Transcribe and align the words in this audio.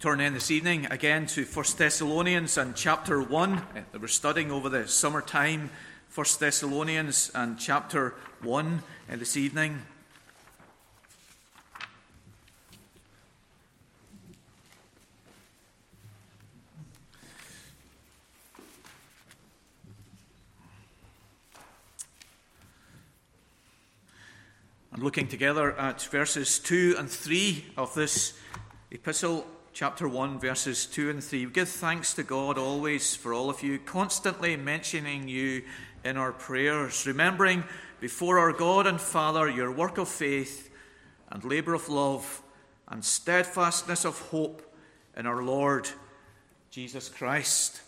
turn 0.00 0.20
in 0.20 0.32
this 0.32 0.52
evening 0.52 0.86
again 0.92 1.26
to 1.26 1.44
1 1.44 1.66
Thessalonians 1.76 2.56
and 2.56 2.76
chapter 2.76 3.20
1 3.20 3.52
uh, 3.52 3.64
that 3.90 4.00
we're 4.00 4.06
studying 4.06 4.52
over 4.52 4.68
the 4.68 4.86
summer 4.86 5.20
time. 5.20 5.70
1 6.14 6.26
Thessalonians 6.38 7.32
and 7.34 7.58
chapter 7.58 8.14
1 8.42 8.82
uh, 9.10 9.16
this 9.16 9.36
evening. 9.36 9.82
And 24.92 25.02
looking 25.02 25.26
together 25.26 25.76
at 25.76 26.02
verses 26.02 26.60
2 26.60 26.94
and 26.96 27.10
3 27.10 27.64
of 27.76 27.92
this 27.94 28.34
epistle 28.92 29.44
chapter 29.78 30.08
1, 30.08 30.40
verses 30.40 30.86
2 30.86 31.08
and 31.08 31.22
3. 31.22 31.46
We 31.46 31.52
give 31.52 31.68
thanks 31.68 32.12
to 32.14 32.24
God 32.24 32.58
always 32.58 33.14
for 33.14 33.32
all 33.32 33.48
of 33.48 33.62
you, 33.62 33.78
constantly 33.78 34.56
mentioning 34.56 35.28
you 35.28 35.62
in 36.02 36.16
our 36.16 36.32
prayers, 36.32 37.06
remembering 37.06 37.62
before 38.00 38.40
our 38.40 38.52
God 38.52 38.88
and 38.88 39.00
Father 39.00 39.48
your 39.48 39.70
work 39.70 39.96
of 39.96 40.08
faith 40.08 40.74
and 41.30 41.44
labour 41.44 41.74
of 41.74 41.88
love 41.88 42.42
and 42.88 43.04
steadfastness 43.04 44.04
of 44.04 44.18
hope 44.18 44.68
in 45.16 45.26
our 45.26 45.44
Lord 45.44 45.88
Jesus 46.72 47.08
Christ. 47.08 47.80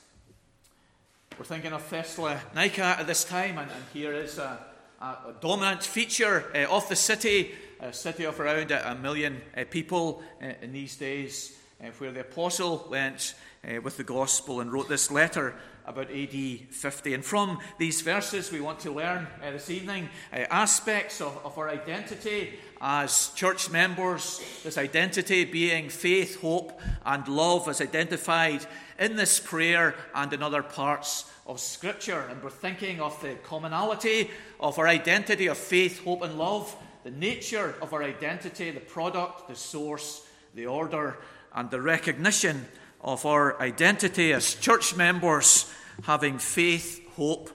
We're 1.41 1.45
thinking 1.45 1.73
of 1.73 1.91
Thessalonica 1.91 2.85
at 3.01 3.09
this 3.09 3.25
time, 3.25 3.59
and, 3.59 3.69
and 3.69 3.85
here 3.93 4.15
is 4.15 4.39
a, 4.39 4.65
a, 5.01 5.05
a 5.05 5.35
dominant 5.41 5.83
feature 5.83 6.53
uh, 6.55 6.73
of 6.73 6.89
the 6.89 6.95
city, 6.95 7.51
a 7.81 7.93
city 7.93 8.27
of 8.27 8.39
around 8.39 8.71
a, 8.71 8.93
a 8.93 8.95
million 8.95 9.41
uh, 9.57 9.65
people 9.69 10.23
uh, 10.41 10.53
in 10.63 10.73
these 10.73 10.95
days 10.95 11.57
where 11.99 12.13
the 12.13 12.21
apostle 12.21 12.87
went 12.91 13.35
uh, 13.65 13.81
with 13.81 13.97
the 13.97 14.05
gospel 14.05 14.61
and 14.61 14.73
wrote 14.73 14.89
this 14.89 15.11
letter 15.11 15.55
about 15.87 16.11
AD 16.11 16.35
50. 16.71 17.15
And 17.15 17.25
from 17.25 17.59
these 17.79 18.03
verses, 18.03 18.53
we 18.53 18.61
want 18.61 18.81
to 18.81 18.93
learn 18.93 19.27
uh, 19.43 19.51
this 19.51 19.71
evening 19.71 20.09
uh, 20.33 20.37
aspects 20.51 21.21
of, 21.21 21.39
of, 21.45 21.57
our 21.59 21.69
identity 21.69 22.55
as 22.81 23.31
church 23.31 23.71
members, 23.71 24.41
this 24.63 24.79
identity 24.79 25.45
being 25.45 25.89
faith, 25.89 26.41
hope, 26.41 26.81
and 27.05 27.27
love 27.29 27.69
as 27.69 27.81
identified 27.81 28.65
in 28.99 29.17
this 29.17 29.41
prayer 29.41 29.95
and 30.15 30.33
in 30.33 30.43
other 30.43 30.63
parts 30.63 31.31
of 31.47 31.61
Scripture. 31.61 32.27
And 32.31 32.43
we're 32.43 32.51
thinking 32.51 33.01
of 33.01 33.21
the 33.23 33.35
commonality 33.43 34.31
of 34.61 34.79
our 34.79 34.87
identity 34.87 35.47
of 35.49 35.59
faith, 35.59 36.05
hope, 36.05 36.23
and 36.23 36.39
love, 36.39 36.75
the 37.05 37.11
nature 37.11 37.75
of 37.81 37.95
our 37.95 38.03
identity, 38.03 38.71
the 38.71 38.81
product, 38.81 39.49
the 39.49 39.57
source, 39.57 40.27
the 40.55 40.67
order, 40.67 41.17
and 41.55 41.71
the 41.71 41.81
recognition 41.81 42.67
of 43.01 43.25
our 43.27 43.61
identity 43.61 44.33
as 44.33 44.55
church 44.55 44.97
members, 44.97 45.73
having 46.05 46.39
faith, 46.39 47.01
hope, 47.17 47.51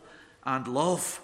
and 0.46 0.68
love. 0.68 1.22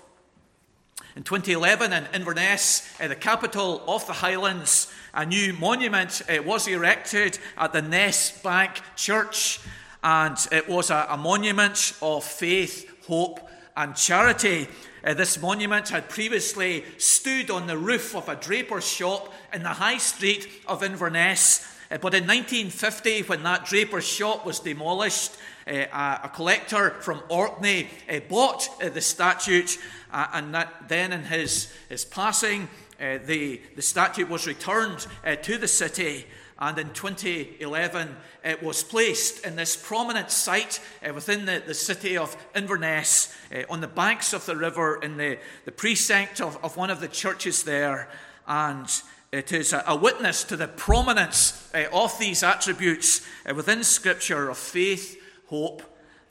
In 1.15 1.23
2011, 1.23 1.91
in 1.91 2.07
Inverness, 2.13 2.89
uh, 3.01 3.07
the 3.07 3.15
capital 3.15 3.83
of 3.87 4.07
the 4.07 4.13
Highlands, 4.13 4.91
a 5.13 5.25
new 5.25 5.51
monument 5.53 6.21
uh, 6.29 6.41
was 6.43 6.67
erected 6.67 7.37
at 7.57 7.73
the 7.73 7.81
Ness 7.81 8.41
Bank 8.41 8.81
Church, 8.95 9.59
and 10.03 10.37
it 10.51 10.69
was 10.69 10.89
a, 10.89 11.07
a 11.09 11.17
monument 11.17 11.93
of 12.01 12.23
faith, 12.23 12.89
hope, 13.07 13.41
and 13.75 13.95
charity. 13.95 14.69
Uh, 15.03 15.13
this 15.13 15.41
monument 15.41 15.89
had 15.89 16.07
previously 16.07 16.85
stood 16.97 17.51
on 17.51 17.67
the 17.67 17.77
roof 17.77 18.15
of 18.15 18.29
a 18.29 18.35
draper's 18.35 18.87
shop 18.87 19.33
in 19.53 19.63
the 19.63 19.69
high 19.69 19.97
street 19.97 20.47
of 20.65 20.81
Inverness 20.81 21.67
but 21.99 22.13
in 22.13 22.25
1950, 22.25 23.23
when 23.23 23.43
that 23.43 23.65
draper's 23.65 24.07
shop 24.07 24.45
was 24.45 24.59
demolished, 24.59 25.35
uh, 25.67 26.19
a 26.23 26.29
collector 26.29 26.91
from 27.01 27.21
Orkney 27.29 27.89
uh, 28.09 28.19
bought 28.29 28.69
the 28.79 29.01
statue, 29.01 29.65
and 30.11 30.67
then 30.87 31.11
in 31.13 31.23
his, 31.23 31.71
his 31.89 32.05
passing, 32.05 32.69
the, 32.99 33.61
the 33.75 33.81
statue 33.81 34.25
was 34.25 34.47
returned 34.47 35.07
to 35.41 35.57
the 35.57 35.67
city. 35.67 36.25
And 36.61 36.77
in 36.77 36.91
2011, 36.91 38.15
it 38.43 38.61
was 38.61 38.83
placed 38.83 39.43
in 39.43 39.55
this 39.55 39.75
prominent 39.75 40.29
site 40.29 40.79
uh, 41.03 41.11
within 41.11 41.45
the, 41.45 41.63
the 41.65 41.73
city 41.73 42.15
of 42.15 42.37
Inverness, 42.55 43.35
uh, 43.51 43.63
on 43.67 43.81
the 43.81 43.87
banks 43.87 44.31
of 44.31 44.45
the 44.45 44.55
river, 44.55 44.99
in 45.01 45.17
the, 45.17 45.39
the 45.65 45.71
precinct 45.71 46.39
of, 46.39 46.63
of 46.63 46.77
one 46.77 46.91
of 46.91 46.99
the 46.99 47.07
churches 47.07 47.63
there. 47.63 48.09
And 48.47 48.87
it 49.31 49.53
is 49.53 49.73
a, 49.73 49.95
witness 49.95 50.43
to 50.43 50.57
the 50.57 50.67
prominence 50.67 51.69
uh, 51.73 51.85
of 51.93 52.17
these 52.19 52.43
attributes 52.43 53.25
uh, 53.49 53.53
within 53.55 53.83
Scripture 53.83 54.49
of 54.49 54.57
faith, 54.57 55.21
hope, 55.47 55.81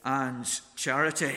and 0.05 0.61
charity. 0.77 1.37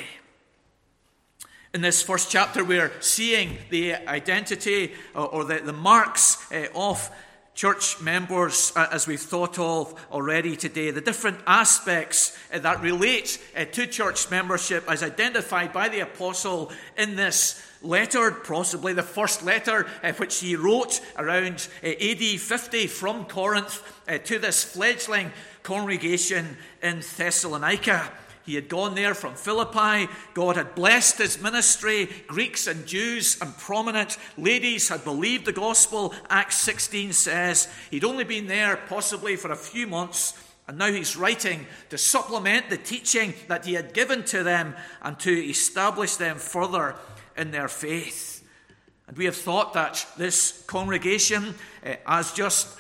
In 1.74 1.82
this 1.82 2.04
first 2.04 2.30
chapter, 2.30 2.64
we're 2.66 2.92
seeing 3.00 3.58
the 3.70 3.96
identity 3.96 4.92
or, 5.16 5.28
or 5.28 5.44
the, 5.46 5.74
marks 5.74 6.46
of 6.76 7.10
church 7.56 8.02
members, 8.02 8.74
uh, 8.76 8.88
as 8.92 9.08
we've 9.08 9.22
thought 9.22 9.60
of 9.60 9.94
already 10.12 10.56
today, 10.56 10.92
the 10.92 11.02
different 11.02 11.38
aspects 11.46 12.38
uh, 12.54 12.60
that 12.60 12.82
relate 12.82 13.40
uh, 13.56 13.66
to 13.66 13.86
church 13.86 14.30
membership 14.32 14.90
as 14.90 15.04
identified 15.04 15.72
by 15.72 15.90
the 15.90 16.00
apostle 16.00 16.72
in 16.98 17.16
this 17.16 17.62
letter, 17.82 18.32
possibly 18.32 18.94
the 18.94 19.04
first 19.04 19.44
letter 19.44 19.86
which 20.16 20.40
he 20.40 20.56
wrote 20.56 21.02
around 21.18 21.68
AD 21.84 22.40
50 22.40 22.88
from 22.88 23.26
Corinth 23.26 23.84
to 24.24 24.40
this 24.40 24.64
fledgling 24.64 25.34
congregation 25.64 26.56
in 26.82 27.02
Thessalonica. 27.18 28.10
He 28.46 28.56
had 28.56 28.68
gone 28.68 28.96
there 28.96 29.14
from 29.14 29.36
Philippi. 29.36 30.12
God 30.34 30.58
had 30.58 30.76
blessed 30.76 31.18
his 31.18 31.42
ministry. 31.42 32.10
Greeks 32.28 32.68
and 32.68 32.86
Jews 32.86 33.38
and 33.42 33.58
prominent 33.58 34.18
ladies 34.38 34.90
had 34.90 35.04
believed 35.04 35.46
the 35.46 35.54
gospel. 35.54 36.14
Acts 36.30 36.58
16 36.58 37.14
says 37.14 37.70
he'd 37.90 38.04
only 38.04 38.26
been 38.26 38.48
there 38.48 38.78
possibly 38.88 39.36
for 39.36 39.52
a 39.52 39.56
few 39.56 39.88
months. 39.88 40.34
And 40.68 40.78
now 40.78 40.92
he's 40.92 41.18
writing 41.18 41.66
to 41.90 41.98
supplement 41.98 42.70
the 42.70 42.78
teaching 42.78 43.34
that 43.48 43.66
he 43.66 43.74
had 43.74 43.94
given 43.94 44.24
to 44.26 44.44
them 44.44 44.76
and 45.02 45.20
to 45.20 45.32
establish 45.32 46.16
them 46.16 46.38
further 46.38 46.96
in 47.38 47.52
their 47.52 47.68
faith. 47.68 48.48
And 49.08 49.18
we 49.18 49.26
have 49.26 49.36
thought 49.36 49.74
that 49.74 50.06
this 50.18 50.64
congregation, 50.68 51.56
uh, 51.86 51.96
as 52.06 52.32
just 52.32 52.78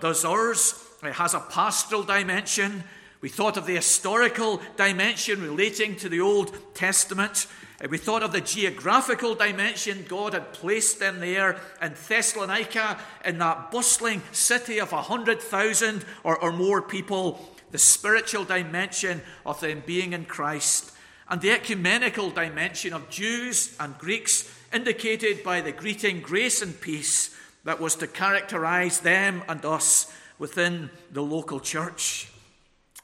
does 0.00 0.24
ours, 0.24 0.82
it 1.02 1.12
has 1.12 1.34
a 1.34 1.40
pastoral 1.40 2.02
dimension. 2.02 2.82
We 3.20 3.28
thought 3.28 3.56
of 3.56 3.66
the 3.66 3.74
historical 3.74 4.60
dimension 4.76 5.42
relating 5.42 5.96
to 5.96 6.08
the 6.08 6.20
Old 6.20 6.56
Testament. 6.74 7.48
Uh, 7.82 7.88
we 7.90 7.98
thought 7.98 8.22
of 8.22 8.30
the 8.30 8.40
geographical 8.40 9.34
dimension. 9.34 10.04
God 10.08 10.34
had 10.34 10.52
placed 10.52 11.00
them 11.00 11.18
there 11.18 11.60
in 11.82 11.94
Thessalonica, 12.08 12.98
in 13.24 13.38
that 13.38 13.72
bustling 13.72 14.22
city 14.30 14.78
of 14.78 14.92
100,000 14.92 16.04
or, 16.22 16.38
or 16.38 16.52
more 16.52 16.80
people. 16.80 17.52
The 17.72 17.78
spiritual 17.78 18.44
dimension 18.44 19.20
of 19.44 19.60
them 19.60 19.82
being 19.84 20.12
in 20.12 20.24
Christ 20.24 20.92
and 21.28 21.40
the 21.40 21.50
ecumenical 21.50 22.30
dimension 22.30 22.92
of 22.92 23.10
Jews 23.10 23.76
and 23.78 23.98
Greeks, 23.98 24.50
indicated 24.72 25.42
by 25.42 25.60
the 25.60 25.72
greeting 25.72 26.20
grace 26.20 26.62
and 26.62 26.80
peace 26.80 27.36
that 27.64 27.80
was 27.80 27.96
to 27.96 28.06
characterize 28.06 29.00
them 29.00 29.42
and 29.48 29.64
us 29.64 30.10
within 30.38 30.88
the 31.12 31.22
local 31.22 31.60
church. 31.60 32.28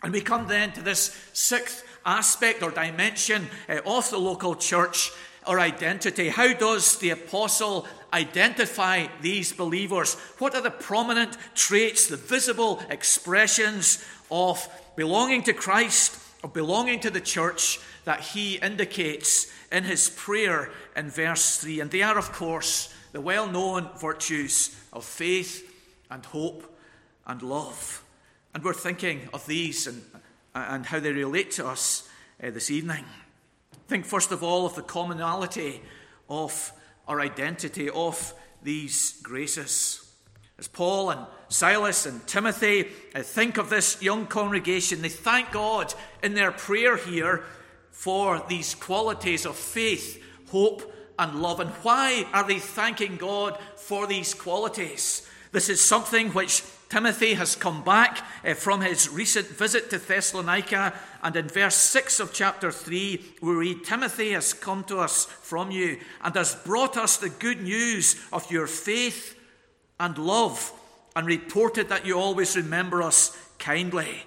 And 0.04 0.12
we 0.12 0.20
come 0.20 0.46
then 0.46 0.70
to 0.72 0.82
this 0.82 1.18
sixth 1.32 1.82
aspect 2.04 2.62
or 2.62 2.70
dimension 2.70 3.48
uh, 3.70 3.78
of 3.86 4.10
the 4.10 4.18
local 4.18 4.54
church 4.54 5.10
or 5.46 5.58
identity. 5.58 6.28
How 6.28 6.52
does 6.52 6.98
the 6.98 7.08
apostle 7.08 7.88
identify 8.12 9.06
these 9.22 9.54
believers? 9.54 10.14
What 10.38 10.54
are 10.54 10.60
the 10.60 10.70
prominent 10.70 11.38
traits, 11.54 12.06
the 12.06 12.18
visible 12.18 12.82
expressions 12.90 14.04
of 14.30 14.68
belonging 14.94 15.42
to 15.44 15.54
Christ, 15.54 16.18
of 16.42 16.52
belonging 16.52 17.00
to 17.00 17.10
the 17.10 17.20
church, 17.22 17.80
that 18.04 18.20
he 18.20 18.56
indicates 18.56 19.50
in 19.72 19.84
his 19.84 20.10
prayer 20.10 20.70
in 20.94 21.08
verse 21.08 21.56
3. 21.56 21.80
And 21.80 21.90
they 21.90 22.02
are, 22.02 22.18
of 22.18 22.30
course, 22.30 22.94
the 23.12 23.22
well 23.22 23.46
known 23.46 23.88
virtues 23.98 24.76
of 24.92 25.06
faith 25.06 25.66
and 26.10 26.26
hope 26.26 26.70
and 27.26 27.40
love. 27.40 28.03
And 28.54 28.62
we're 28.62 28.72
thinking 28.72 29.28
of 29.34 29.44
these 29.46 29.88
and, 29.88 30.02
and 30.54 30.86
how 30.86 31.00
they 31.00 31.12
relate 31.12 31.50
to 31.52 31.66
us 31.66 32.08
uh, 32.42 32.50
this 32.50 32.70
evening. 32.70 33.04
Think, 33.88 34.06
first 34.06 34.30
of 34.30 34.44
all, 34.44 34.64
of 34.64 34.76
the 34.76 34.82
commonality 34.82 35.82
of 36.30 36.72
our 37.08 37.20
identity, 37.20 37.90
of 37.90 38.32
these 38.62 39.20
graces. 39.22 40.00
As 40.56 40.68
Paul 40.68 41.10
and 41.10 41.26
Silas 41.48 42.06
and 42.06 42.24
Timothy 42.28 42.86
uh, 43.14 43.22
think 43.22 43.58
of 43.58 43.70
this 43.70 44.00
young 44.00 44.26
congregation, 44.26 45.02
they 45.02 45.08
thank 45.08 45.50
God 45.50 45.92
in 46.22 46.34
their 46.34 46.52
prayer 46.52 46.96
here 46.96 47.42
for 47.90 48.40
these 48.48 48.76
qualities 48.76 49.46
of 49.46 49.56
faith, 49.56 50.22
hope, 50.50 50.94
and 51.18 51.42
love. 51.42 51.58
And 51.58 51.70
why 51.82 52.24
are 52.32 52.46
they 52.46 52.60
thanking 52.60 53.16
God 53.16 53.58
for 53.76 54.06
these 54.06 54.32
qualities? 54.32 55.28
This 55.54 55.68
is 55.68 55.80
something 55.80 56.30
which 56.30 56.64
Timothy 56.88 57.34
has 57.34 57.54
come 57.54 57.84
back 57.84 58.26
uh, 58.44 58.54
from 58.54 58.80
his 58.80 59.08
recent 59.08 59.46
visit 59.46 59.88
to 59.90 59.98
Thessalonica. 59.98 60.92
And 61.22 61.36
in 61.36 61.46
verse 61.46 61.76
6 61.76 62.18
of 62.18 62.32
chapter 62.32 62.72
3, 62.72 63.24
we 63.40 63.52
read 63.52 63.84
Timothy 63.84 64.32
has 64.32 64.52
come 64.52 64.82
to 64.84 64.98
us 64.98 65.26
from 65.26 65.70
you 65.70 66.00
and 66.24 66.34
has 66.34 66.56
brought 66.56 66.96
us 66.96 67.18
the 67.18 67.28
good 67.28 67.62
news 67.62 68.16
of 68.32 68.50
your 68.50 68.66
faith 68.66 69.38
and 70.00 70.18
love, 70.18 70.72
and 71.14 71.24
reported 71.24 71.88
that 71.88 72.04
you 72.04 72.18
always 72.18 72.56
remember 72.56 73.00
us 73.00 73.38
kindly. 73.60 74.24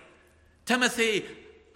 Timothy 0.66 1.26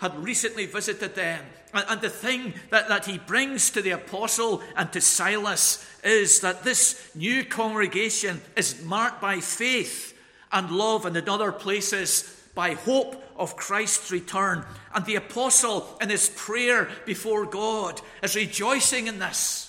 had 0.02 0.18
recently 0.24 0.66
visited 0.66 1.14
them. 1.14 1.46
And, 1.74 2.02
the 2.02 2.10
thing 2.10 2.56
that, 2.72 2.90
that 2.90 3.06
he 3.06 3.20
brings 3.20 3.70
to 3.70 3.84
the 3.84 3.92
apostle 3.92 4.62
and 4.76 4.92
to 4.92 5.00
Silas 5.00 5.88
is 6.04 6.42
that 6.42 6.64
this 6.64 7.12
new 7.16 7.46
congregation 7.46 8.42
is 8.58 8.84
marked 8.84 9.22
by 9.22 9.40
faith 9.40 10.18
and 10.52 10.72
love, 10.72 11.06
and 11.06 11.16
in 11.16 11.30
other 11.30 11.52
places 11.52 12.44
by 12.56 12.74
hope 12.74 13.24
of 13.38 13.56
Christ's 13.56 14.12
return. 14.12 14.66
And 14.94 15.06
the 15.06 15.16
apostle, 15.16 15.88
in 16.02 16.10
his 16.10 16.30
prayer 16.30 16.90
before 17.06 17.46
God, 17.46 18.02
is 18.24 18.36
rejoicing 18.36 19.06
in 19.08 19.20
this. 19.20 19.68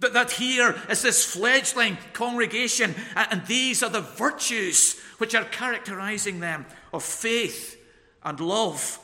That, 0.00 0.14
that 0.14 0.30
here 0.32 0.74
is 0.88 1.02
this 1.02 1.24
fledgling 1.24 1.98
congregation, 2.14 2.94
and 3.14 3.46
these 3.46 3.82
are 3.82 3.90
the 3.90 4.00
virtues 4.00 4.98
which 5.18 5.34
are 5.34 5.44
characterizing 5.44 6.40
them 6.40 6.64
of 6.94 7.04
faith 7.04 7.76
and 8.24 8.40
love 8.40 8.98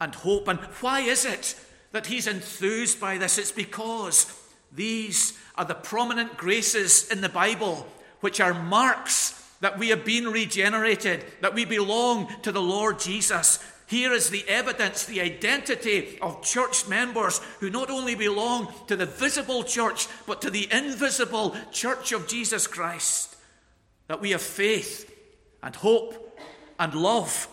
and 0.00 0.14
hope. 0.14 0.48
And 0.48 0.58
why 0.80 1.00
is 1.00 1.24
it 1.24 1.54
that 1.92 2.06
he's 2.06 2.26
enthused 2.26 3.00
by 3.00 3.18
this? 3.18 3.38
It's 3.38 3.52
because 3.52 4.32
these 4.72 5.38
are 5.56 5.64
the 5.64 5.74
prominent 5.74 6.36
graces 6.36 7.10
in 7.10 7.20
the 7.20 7.28
Bible 7.28 7.86
which 8.20 8.40
are 8.40 8.54
marks 8.54 9.34
that 9.60 9.78
we 9.78 9.88
have 9.88 10.04
been 10.04 10.28
regenerated, 10.28 11.24
that 11.40 11.54
we 11.54 11.64
belong 11.64 12.28
to 12.42 12.52
the 12.52 12.62
Lord 12.62 13.00
Jesus. 13.00 13.58
Here 13.86 14.12
is 14.12 14.30
the 14.30 14.44
evidence, 14.48 15.04
the 15.04 15.20
identity 15.20 16.18
of 16.20 16.42
church 16.42 16.86
members 16.86 17.38
who 17.58 17.70
not 17.70 17.90
only 17.90 18.14
belong 18.14 18.72
to 18.86 18.96
the 18.96 19.06
visible 19.06 19.64
church, 19.64 20.06
but 20.26 20.42
to 20.42 20.50
the 20.50 20.68
invisible 20.70 21.56
church 21.72 22.12
of 22.12 22.28
Jesus 22.28 22.66
Christ. 22.66 23.36
That 24.08 24.20
we 24.20 24.30
have 24.30 24.42
faith 24.42 25.12
and 25.62 25.74
hope 25.74 26.38
and 26.78 26.94
love 26.94 27.48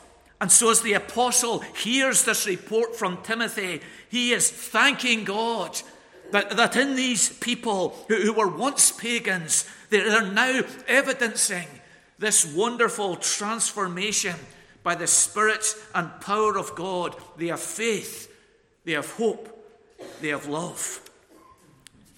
and 0.46 0.52
so, 0.52 0.70
as 0.70 0.82
the 0.82 0.94
apostle 0.94 1.62
hears 1.62 2.24
this 2.24 2.46
report 2.46 2.96
from 2.96 3.18
Timothy, 3.24 3.82
he 4.10 4.32
is 4.32 4.48
thanking 4.48 5.24
God 5.24 5.82
that, 6.30 6.52
that 6.52 6.76
in 6.76 6.96
these 6.96 7.30
people 7.40 7.96
who, 8.08 8.18
who 8.18 8.34
were 8.34 8.48
once 8.48 8.92
pagans, 8.92 9.68
they 9.90 10.02
are 10.02 10.32
now 10.32 10.62
evidencing 10.88 11.66
this 12.20 12.46
wonderful 12.46 13.16
transformation 13.16 14.36
by 14.84 14.94
the 14.94 15.08
Spirit 15.08 15.66
and 15.96 16.12
power 16.22 16.60
of 16.60 16.76
God. 16.76 17.16
They 17.38 17.48
have 17.48 17.60
faith, 17.60 18.32
they 18.84 18.92
have 18.92 19.10
hope, 19.14 19.50
they 20.22 20.28
have 20.28 20.46
love. 20.46 21.10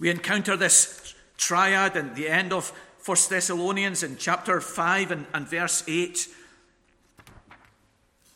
We 0.01 0.09
encounter 0.09 0.57
this 0.57 1.15
triad 1.37 1.95
in 1.95 2.13
the 2.13 2.27
end 2.27 2.51
of 2.51 2.73
1 3.05 3.17
Thessalonians 3.29 4.03
in 4.03 4.17
chapter 4.17 4.59
5 4.59 5.11
and, 5.11 5.25
and 5.33 5.47
verse 5.47 5.81
8. 5.87 6.27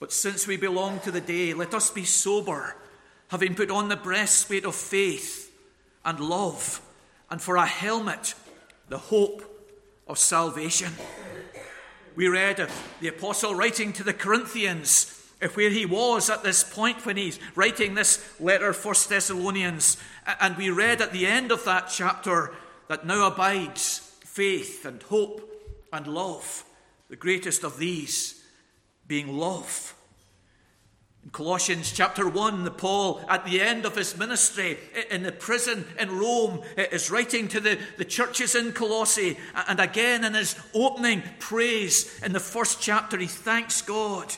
But 0.02 0.12
since 0.12 0.48
we 0.48 0.58
belong 0.58 1.00
to 1.02 1.12
the 1.12 1.22
day, 1.22 1.54
let 1.54 1.76
us 1.76 1.92
be 1.92 2.06
sober, 2.06 2.76
having 3.28 3.54
put 3.54 3.70
on 3.70 3.88
the 3.88 3.96
breastplate 3.96 4.66
of 4.66 4.74
faith 4.74 5.56
and 6.04 6.20
love, 6.20 6.82
and 7.30 7.40
for 7.40 7.56
a 7.56 7.68
helmet, 7.68 8.34
the 8.90 8.98
hope 8.98 9.44
of 10.08 10.18
salvation. 10.18 10.92
We 12.16 12.28
read 12.28 12.60
of 12.60 12.72
the 13.00 13.10
apostle 13.10 13.54
writing 13.54 13.94
to 13.94 14.04
the 14.04 14.12
Corinthians 14.12 15.24
where 15.54 15.70
he 15.70 15.86
was 15.86 16.32
at 16.32 16.44
this 16.44 16.64
point 16.64 17.06
when 17.06 17.18
he's 17.18 17.40
writing 17.56 17.94
this 17.94 18.40
letter, 18.40 18.74
1 18.74 18.96
Thessalonians. 19.08 19.98
And 20.40 20.58
we 20.58 20.72
read 20.72 21.02
at 21.02 21.14
the 21.14 21.28
end 21.28 21.52
of 21.52 21.64
that 21.66 21.90
chapter 21.94 22.54
that 22.88 23.06
now 23.06 23.28
abides 23.28 24.00
faith 24.26 24.84
and 24.84 25.04
hope 25.04 25.48
and 25.94 26.08
love, 26.08 26.64
the 27.08 27.16
greatest 27.16 27.64
of 27.64 27.78
these 27.78 28.41
being 29.12 29.38
love. 29.38 29.94
In 31.26 31.32
Colossians 31.32 31.92
chapter 31.92 32.30
1, 32.30 32.64
the 32.64 32.72
Paul, 32.72 33.22
at 33.28 33.44
the 33.44 33.60
end 33.60 33.86
of 33.86 33.98
his 33.98 34.18
ministry 34.18 34.78
in 35.10 35.24
the 35.24 35.34
prison 35.34 35.84
in 36.00 36.18
Rome, 36.18 36.62
is 36.78 37.12
writing 37.12 37.50
to 37.50 37.60
the, 37.60 37.78
the 37.98 38.06
churches 38.06 38.56
in 38.56 38.72
Colossae. 38.72 39.38
And 39.68 39.82
again, 39.82 40.24
in 40.24 40.34
his 40.34 40.56
opening 40.74 41.24
praise 41.40 42.22
in 42.24 42.32
the 42.32 42.40
first 42.40 42.80
chapter, 42.82 43.18
he 43.18 43.28
thanks 43.28 43.82
God 43.82 44.34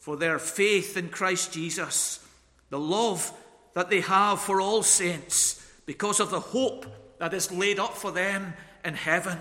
for 0.00 0.16
their 0.16 0.40
faith 0.40 0.96
in 0.96 1.10
Christ 1.10 1.52
Jesus, 1.52 2.18
the 2.70 2.78
love 2.80 3.32
that 3.74 3.88
they 3.88 4.00
have 4.00 4.40
for 4.40 4.60
all 4.60 4.82
saints, 4.82 5.64
because 5.86 6.18
of 6.18 6.30
the 6.30 6.40
hope 6.40 6.86
that 7.20 7.32
is 7.32 7.52
laid 7.52 7.78
up 7.78 7.96
for 7.96 8.10
them 8.10 8.54
in 8.84 8.94
heaven. 8.94 9.38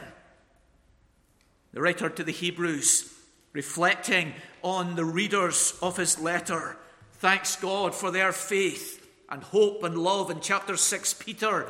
The 1.73 1.81
writer 1.81 2.09
to 2.09 2.23
the 2.23 2.31
Hebrews 2.31 3.15
reflecting 3.57 4.33
on 4.63 4.95
the 4.95 5.05
readers 5.05 5.77
of 5.81 5.97
his 5.97 6.19
letter. 6.19 6.77
Thanks 7.13 7.55
God 7.55 7.95
for 7.95 8.11
their 8.11 8.31
faith 8.31 9.07
and 9.29 9.43
hope 9.43 9.83
and 9.83 9.97
love. 9.97 10.29
In 10.29 10.39
chapter 10.39 10.77
6, 10.77 11.13
Peter, 11.15 11.67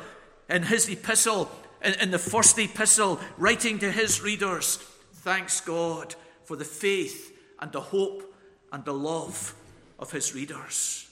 in 0.48 0.62
his 0.64 0.88
epistle, 0.88 1.50
in, 1.82 1.94
in 1.94 2.10
the 2.10 2.18
first 2.18 2.58
epistle, 2.58 3.20
writing 3.36 3.78
to 3.78 3.90
his 3.90 4.22
readers, 4.22 4.76
thanks 5.14 5.60
God 5.60 6.14
for 6.44 6.56
the 6.56 6.64
faith 6.64 7.36
and 7.60 7.72
the 7.72 7.80
hope 7.80 8.34
and 8.72 8.84
the 8.84 8.94
love 8.94 9.54
of 9.98 10.12
his 10.12 10.34
readers. 10.34 11.08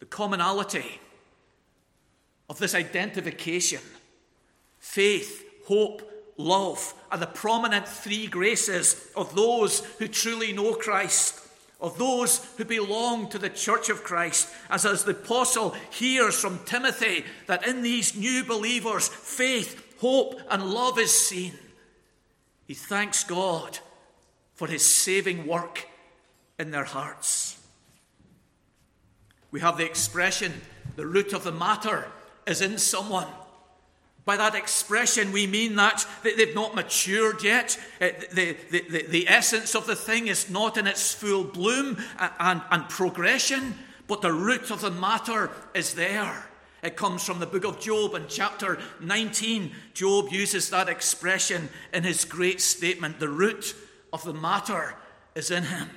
The 0.00 0.06
commonality 0.06 1.00
of 2.48 2.58
this 2.58 2.74
identification 2.74 3.80
faith, 4.78 5.44
hope, 5.66 6.02
love 6.36 6.94
are 7.10 7.18
the 7.18 7.26
prominent 7.26 7.86
three 7.86 8.26
graces 8.26 9.10
of 9.16 9.34
those 9.34 9.80
who 9.98 10.08
truly 10.08 10.52
know 10.52 10.74
Christ, 10.74 11.40
of 11.80 11.98
those 11.98 12.44
who 12.56 12.64
belong 12.64 13.28
to 13.30 13.38
the 13.38 13.50
church 13.50 13.88
of 13.88 14.04
Christ. 14.04 14.48
As, 14.70 14.86
as 14.86 15.04
the 15.04 15.12
apostle 15.12 15.74
hears 15.90 16.38
from 16.38 16.60
Timothy 16.64 17.24
that 17.46 17.66
in 17.66 17.82
these 17.82 18.16
new 18.16 18.44
believers, 18.44 19.08
faith, 19.08 19.96
hope, 20.00 20.40
and 20.50 20.64
love 20.64 20.98
is 20.98 21.12
seen, 21.12 21.52
he 22.66 22.74
thanks 22.74 23.24
God 23.24 23.78
for 24.54 24.68
his 24.68 24.84
saving 24.84 25.46
work 25.46 25.88
in 26.58 26.70
their 26.70 26.84
hearts. 26.84 27.58
We 29.50 29.60
have 29.60 29.76
the 29.76 29.84
expression, 29.84 30.52
the 30.96 31.06
root 31.06 31.32
of 31.32 31.44
the 31.44 31.52
matter 31.52 32.08
is 32.46 32.62
in 32.62 32.78
someone. 32.78 33.26
By 34.24 34.36
that 34.36 34.54
expression, 34.54 35.32
we 35.32 35.46
mean 35.48 35.74
that 35.76 36.06
they've 36.22 36.54
not 36.54 36.76
matured 36.76 37.42
yet. 37.42 37.76
Uh, 38.00 38.10
the, 38.32 38.56
the, 38.70 38.80
the, 38.88 39.06
the 39.08 39.28
essence 39.28 39.74
of 39.74 39.86
the 39.86 39.96
thing 39.96 40.28
is 40.28 40.48
not 40.48 40.76
in 40.76 40.86
its 40.86 41.12
full 41.12 41.42
bloom 41.42 41.98
and, 42.38 42.62
and 42.70 42.88
progression, 42.88 43.74
but 44.06 44.22
the 44.22 44.32
root 44.32 44.70
of 44.70 44.80
the 44.80 44.92
matter 44.92 45.50
is 45.74 45.94
there. 45.94 46.46
It 46.82 46.96
comes 46.96 47.24
from 47.24 47.40
the 47.40 47.46
book 47.46 47.64
of 47.64 47.80
Job 47.80 48.14
in 48.14 48.24
chapter 48.28 48.78
19. 49.00 49.72
Job 49.94 50.32
uses 50.32 50.70
that 50.70 50.88
expression 50.88 51.68
in 51.92 52.04
his 52.04 52.24
great 52.24 52.60
statement 52.60 53.18
the 53.18 53.28
root 53.28 53.74
of 54.12 54.22
the 54.24 54.34
matter 54.34 54.94
is 55.34 55.50
in 55.50 55.64
him. 55.64 55.88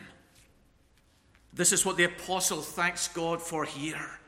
This 1.54 1.72
is 1.72 1.86
what 1.86 1.98
the 1.98 2.04
apostle 2.04 2.62
thanks 2.62 3.08
God 3.08 3.42
for 3.42 3.66
here. 3.66 4.20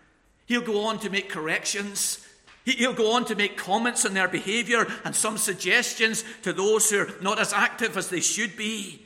He'll 0.45 0.61
go 0.61 0.85
on 0.85 0.99
to 0.99 1.09
make 1.09 1.29
corrections. 1.29 2.25
He'll 2.73 2.91
go 2.91 3.13
on 3.13 3.23
to 3.25 3.35
make 3.35 3.55
comments 3.55 4.05
on 4.05 4.13
their 4.13 4.27
behavior 4.27 4.87
and 5.05 5.15
some 5.15 5.37
suggestions 5.37 6.25
to 6.41 6.51
those 6.51 6.89
who 6.89 6.99
are 6.99 7.09
not 7.21 7.39
as 7.39 7.53
active 7.53 7.95
as 7.95 8.09
they 8.09 8.19
should 8.19 8.57
be. 8.57 9.03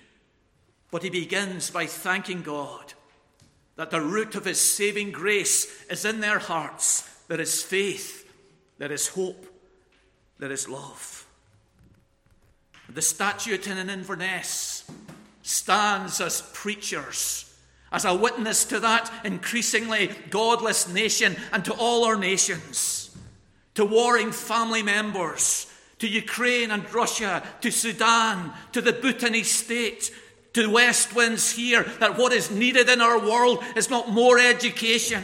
But 0.90 1.04
he 1.04 1.12
begins 1.12 1.70
by 1.70 1.86
thanking 1.86 2.42
God 2.42 2.94
that 3.76 3.92
the 3.92 4.02
root 4.02 4.34
of 4.34 4.46
his 4.46 4.60
saving 4.60 5.12
grace 5.12 5.86
is 5.92 6.06
in 6.06 6.22
their 6.22 6.40
hearts. 6.40 7.02
There 7.28 7.40
is 7.40 7.62
faith, 7.62 8.28
there 8.80 8.92
is 8.92 9.10
hope, 9.10 9.46
there 10.40 10.52
is 10.52 10.68
love. 10.68 11.28
The 12.90 13.02
statute 13.02 13.68
in 13.68 13.90
Inverness 13.90 14.90
stands 15.44 16.20
as 16.20 16.42
preachers, 16.54 17.56
as 17.92 18.06
a 18.06 18.16
witness 18.16 18.66
to 18.66 18.80
that 18.80 19.12
increasingly 19.24 20.08
godless 20.32 20.92
nation 20.92 21.36
and 21.54 21.64
to 21.66 21.74
all 21.74 22.06
our 22.06 22.18
nations 22.18 23.12
to 23.76 23.86
warring 23.86 24.32
family 24.32 24.84
members, 24.84 25.68
to 26.00 26.08
Ukraine 26.08 26.72
and 26.72 26.92
Russia, 26.94 27.44
to 27.62 27.72
Sudan, 27.72 28.54
to 28.72 28.82
the 28.82 28.94
Bhutanese 28.94 29.52
state, 29.52 30.12
to 30.54 30.70
West 30.70 31.16
Winds 31.16 31.52
here, 31.52 31.84
that 32.00 32.18
what 32.18 32.34
is 32.34 32.52
needed 32.52 32.90
in 32.90 33.02
our 33.02 33.20
world 33.20 33.64
is 33.76 33.90
not 33.90 34.10
more 34.10 34.38
education 34.38 35.24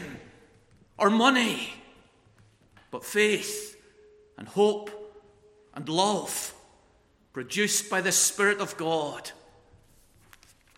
or 0.97 1.09
money, 1.09 1.73
but 2.91 3.03
faith 3.03 3.77
and 4.37 4.47
hope 4.47 4.89
and 5.73 5.89
love 5.89 6.53
produced 7.33 7.89
by 7.89 8.01
the 8.01 8.11
Spirit 8.11 8.59
of 8.59 8.77
God 8.77 9.31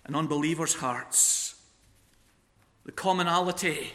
in 0.08 0.16
unbelievers' 0.16 0.74
hearts. 0.74 1.56
The 2.86 2.92
commonality 2.92 3.94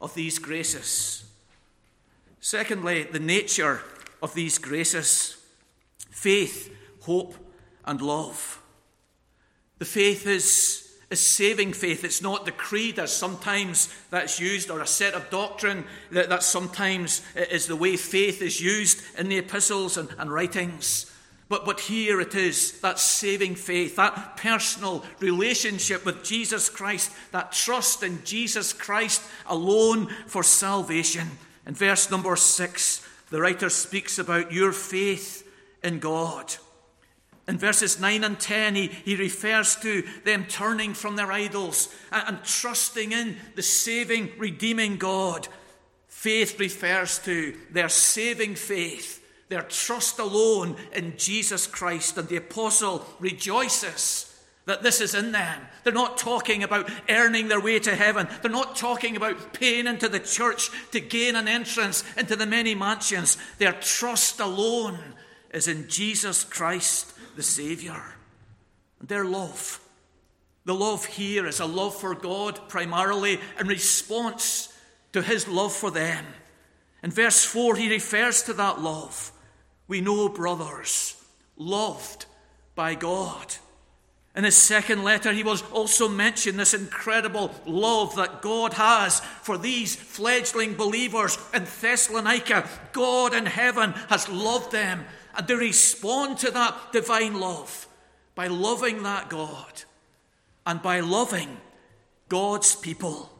of 0.00 0.14
these 0.14 0.38
graces. 0.38 1.24
Secondly, 2.46 3.02
the 3.02 3.18
nature 3.18 3.80
of 4.22 4.32
these 4.34 4.58
graces 4.58 5.36
faith, 6.12 6.72
hope, 7.00 7.34
and 7.84 8.00
love. 8.00 8.62
The 9.80 9.84
faith 9.84 10.28
is 10.28 10.96
a 11.10 11.16
saving 11.16 11.72
faith. 11.72 12.04
It's 12.04 12.22
not 12.22 12.44
the 12.44 12.52
creed 12.52 13.00
as 13.00 13.12
sometimes 13.12 13.92
that's 14.10 14.38
used 14.38 14.70
or 14.70 14.80
a 14.80 14.86
set 14.86 15.14
of 15.14 15.28
doctrine 15.28 15.86
that, 16.12 16.28
that 16.28 16.44
sometimes 16.44 17.20
is 17.34 17.66
the 17.66 17.74
way 17.74 17.96
faith 17.96 18.40
is 18.40 18.60
used 18.60 19.02
in 19.18 19.28
the 19.28 19.38
epistles 19.38 19.96
and, 19.96 20.08
and 20.16 20.32
writings. 20.32 21.12
But, 21.48 21.64
but 21.64 21.80
here 21.80 22.20
it 22.20 22.36
is 22.36 22.80
that 22.80 23.00
saving 23.00 23.56
faith, 23.56 23.96
that 23.96 24.36
personal 24.36 25.04
relationship 25.18 26.06
with 26.06 26.22
Jesus 26.22 26.70
Christ, 26.70 27.10
that 27.32 27.50
trust 27.50 28.04
in 28.04 28.22
Jesus 28.24 28.72
Christ 28.72 29.20
alone 29.48 30.06
for 30.28 30.44
salvation. 30.44 31.28
In 31.66 31.74
verse 31.74 32.10
number 32.10 32.36
six, 32.36 33.06
the 33.30 33.40
writer 33.40 33.68
speaks 33.68 34.18
about 34.18 34.52
your 34.52 34.72
faith 34.72 35.48
in 35.82 35.98
God. 35.98 36.54
In 37.48 37.58
verses 37.58 38.00
9 38.00 38.24
and 38.24 38.38
10, 38.38 38.74
he, 38.74 38.86
he 38.88 39.16
refers 39.16 39.76
to 39.76 40.04
them 40.24 40.46
turning 40.48 40.94
from 40.94 41.16
their 41.16 41.30
idols 41.30 41.94
and, 42.10 42.36
and 42.36 42.44
trusting 42.44 43.12
in 43.12 43.36
the 43.54 43.62
saving, 43.62 44.32
redeeming 44.38 44.96
God. 44.96 45.46
Faith 46.08 46.58
refers 46.58 47.18
to 47.20 47.56
their 47.70 47.88
saving 47.88 48.56
faith, 48.56 49.22
their 49.48 49.62
trust 49.62 50.18
alone 50.18 50.76
in 50.92 51.16
Jesus 51.16 51.68
Christ. 51.68 52.16
And 52.18 52.28
the 52.28 52.36
apostle 52.36 53.06
rejoices 53.20 54.35
that 54.66 54.82
this 54.82 55.00
is 55.00 55.14
in 55.14 55.32
them. 55.32 55.62
They're 55.82 55.92
not 55.92 56.18
talking 56.18 56.62
about 56.62 56.90
earning 57.08 57.48
their 57.48 57.60
way 57.60 57.78
to 57.78 57.94
heaven. 57.94 58.28
They're 58.42 58.50
not 58.50 58.76
talking 58.76 59.16
about 59.16 59.52
paying 59.52 59.86
into 59.86 60.08
the 60.08 60.20
church 60.20 60.70
to 60.90 61.00
gain 61.00 61.36
an 61.36 61.48
entrance 61.48 62.04
into 62.16 62.36
the 62.36 62.46
many 62.46 62.74
mansions. 62.74 63.38
Their 63.58 63.72
trust 63.72 64.40
alone 64.40 64.98
is 65.52 65.68
in 65.68 65.88
Jesus 65.88 66.44
Christ 66.44 67.14
the 67.36 67.42
Saviour. 67.42 68.16
And 68.98 69.08
their 69.08 69.24
love, 69.24 69.80
the 70.64 70.74
love 70.74 71.04
here 71.04 71.46
is 71.46 71.60
a 71.60 71.66
love 71.66 71.94
for 71.94 72.14
God 72.14 72.68
primarily 72.68 73.40
in 73.60 73.68
response 73.68 74.72
to 75.12 75.22
his 75.22 75.46
love 75.46 75.72
for 75.72 75.92
them. 75.92 76.24
In 77.04 77.12
verse 77.12 77.44
4, 77.44 77.76
he 77.76 77.88
refers 77.88 78.42
to 78.42 78.52
that 78.54 78.80
love. 78.80 79.30
We 79.86 80.00
know, 80.00 80.28
brothers, 80.28 81.22
loved 81.56 82.26
by 82.74 82.96
God. 82.96 83.54
In 84.36 84.44
his 84.44 84.56
second 84.56 85.02
letter, 85.02 85.32
he 85.32 85.42
will 85.42 85.58
also 85.72 86.08
mention 86.08 86.58
this 86.58 86.74
incredible 86.74 87.54
love 87.64 88.16
that 88.16 88.42
God 88.42 88.74
has 88.74 89.20
for 89.20 89.56
these 89.56 89.96
fledgling 89.96 90.74
believers 90.74 91.38
in 91.54 91.64
Thessalonica. 91.80 92.68
God 92.92 93.32
in 93.32 93.46
heaven 93.46 93.92
has 94.10 94.28
loved 94.28 94.72
them 94.72 95.06
and 95.34 95.46
they 95.46 95.54
respond 95.54 96.36
to 96.38 96.50
that 96.50 96.92
divine 96.92 97.40
love 97.40 97.88
by 98.34 98.46
loving 98.46 99.02
that 99.04 99.30
God 99.30 99.84
and 100.66 100.82
by 100.82 101.00
loving 101.00 101.56
God's 102.28 102.76
people. 102.76 103.32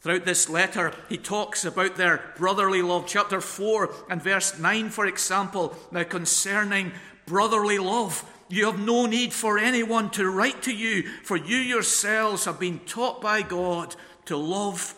Throughout 0.00 0.24
this 0.24 0.48
letter, 0.48 0.94
he 1.10 1.18
talks 1.18 1.66
about 1.66 1.96
their 1.96 2.32
brotherly 2.36 2.80
love. 2.80 3.06
Chapter 3.06 3.42
4 3.42 4.06
and 4.08 4.22
verse 4.22 4.58
9, 4.58 4.88
for 4.90 5.06
example. 5.06 5.76
Now, 5.90 6.04
concerning 6.04 6.92
brotherly 7.26 7.78
love, 7.78 8.24
you 8.48 8.66
have 8.66 8.78
no 8.78 9.06
need 9.06 9.32
for 9.32 9.58
anyone 9.58 10.10
to 10.10 10.28
write 10.28 10.62
to 10.62 10.74
you, 10.74 11.08
for 11.22 11.36
you 11.36 11.56
yourselves 11.56 12.44
have 12.44 12.58
been 12.58 12.80
taught 12.80 13.20
by 13.20 13.42
God 13.42 13.94
to 14.26 14.36
love 14.36 14.94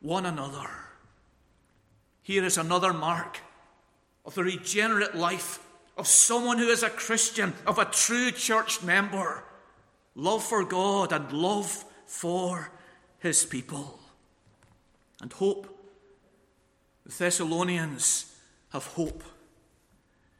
one 0.00 0.26
another. 0.26 0.70
Here 2.22 2.44
is 2.44 2.58
another 2.58 2.92
mark 2.92 3.40
of 4.24 4.34
the 4.34 4.44
regenerate 4.44 5.14
life 5.14 5.58
of 5.96 6.06
someone 6.06 6.58
who 6.58 6.68
is 6.68 6.82
a 6.82 6.90
Christian, 6.90 7.52
of 7.66 7.78
a 7.78 7.84
true 7.84 8.30
church 8.30 8.82
member. 8.82 9.44
Love 10.14 10.42
for 10.42 10.64
God 10.64 11.12
and 11.12 11.32
love 11.32 11.84
for 12.06 12.70
his 13.18 13.44
people. 13.44 13.98
And 15.20 15.32
hope. 15.32 15.68
The 17.04 17.12
Thessalonians 17.16 18.34
have 18.70 18.86
hope. 18.86 19.22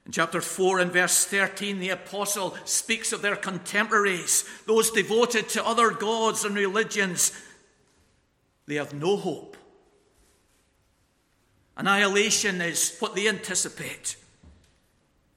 In 0.04 0.12
chapter 0.12 0.40
4 0.40 0.80
and 0.80 0.92
verse 0.92 1.24
13, 1.26 1.78
the 1.78 1.90
apostle 1.90 2.56
speaks 2.64 3.12
of 3.12 3.22
their 3.22 3.36
contemporaries, 3.36 4.44
those 4.66 4.90
devoted 4.90 5.48
to 5.50 5.64
other 5.64 5.90
gods 5.90 6.44
and 6.44 6.56
religions. 6.56 7.32
They 8.66 8.74
have 8.76 8.94
no 8.94 9.16
hope. 9.16 9.56
Annihilation 11.76 12.60
is 12.60 12.96
what 12.98 13.14
they 13.14 13.28
anticipate. 13.28 14.16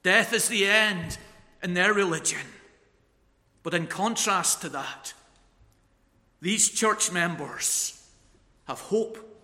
Death 0.04 0.34
is 0.34 0.48
the 0.48 0.66
end 0.66 1.18
in 1.64 1.74
their 1.74 1.94
religion. 1.94 2.46
But 3.64 3.74
in 3.74 3.88
contrast 3.88 4.62
to 4.62 4.70
that, 4.70 5.14
these 6.42 6.70
church 6.70 7.12
members 7.12 8.08
have 8.68 8.80
hope. 8.80 9.35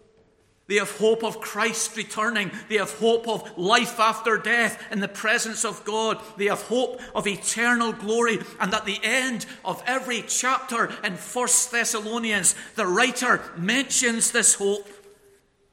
They 0.67 0.75
have 0.77 0.97
hope 0.97 1.23
of 1.23 1.41
Christ 1.41 1.97
returning. 1.97 2.51
They 2.69 2.77
have 2.77 2.91
hope 2.91 3.27
of 3.27 3.57
life 3.57 3.99
after 3.99 4.37
death 4.37 4.81
in 4.91 5.01
the 5.01 5.07
presence 5.07 5.65
of 5.65 5.83
God. 5.83 6.21
They 6.37 6.45
have 6.45 6.61
hope 6.61 7.01
of 7.13 7.27
eternal 7.27 7.91
glory. 7.91 8.39
And 8.59 8.73
at 8.73 8.85
the 8.85 8.99
end 9.03 9.45
of 9.65 9.83
every 9.85 10.21
chapter 10.21 10.85
in 11.03 11.13
1 11.13 11.47
Thessalonians, 11.71 12.55
the 12.75 12.87
writer 12.87 13.41
mentions 13.57 14.31
this 14.31 14.53
hope. 14.53 14.87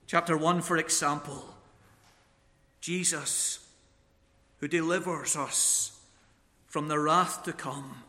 Chapter 0.07 0.37
1, 0.37 0.63
for 0.63 0.79
example, 0.79 1.45
Jesus, 2.81 3.61
who 4.59 4.69
delivers 4.69 5.37
us 5.37 6.01
from 6.67 6.89
the 6.89 6.99
wrath 6.99 7.45
to 7.45 7.53
come. 7.53 8.03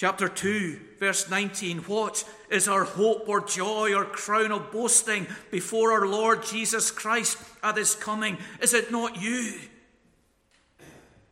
Chapter 0.00 0.30
2, 0.30 0.80
verse 0.98 1.28
19 1.28 1.80
What 1.80 2.24
is 2.48 2.68
our 2.68 2.84
hope 2.84 3.28
or 3.28 3.42
joy 3.42 3.92
or 3.92 4.06
crown 4.06 4.50
of 4.50 4.72
boasting 4.72 5.26
before 5.50 5.92
our 5.92 6.06
Lord 6.06 6.42
Jesus 6.42 6.90
Christ 6.90 7.36
at 7.62 7.76
his 7.76 7.96
coming? 7.96 8.38
Is 8.62 8.72
it 8.72 8.90
not 8.90 9.20
you? 9.20 9.58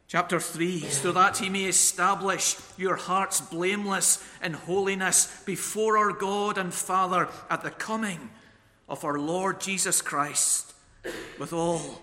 Chapter 0.07 0.39
3 0.39 0.81
So 0.81 1.13
that 1.13 1.39
he 1.39 1.49
may 1.49 1.65
establish 1.65 2.57
your 2.77 2.97
hearts 2.97 3.41
blameless 3.41 4.23
in 4.43 4.53
holiness 4.53 5.43
before 5.47 5.97
our 5.97 6.13
God 6.13 6.59
and 6.59 6.75
Father 6.75 7.31
at 7.49 7.63
the 7.63 7.71
coming 7.71 8.29
of 8.87 9.03
our 9.03 9.19
Lord 9.19 9.63
Jesus 9.63 10.03
Christ 10.03 10.75
with 11.39 11.55
all 11.55 12.03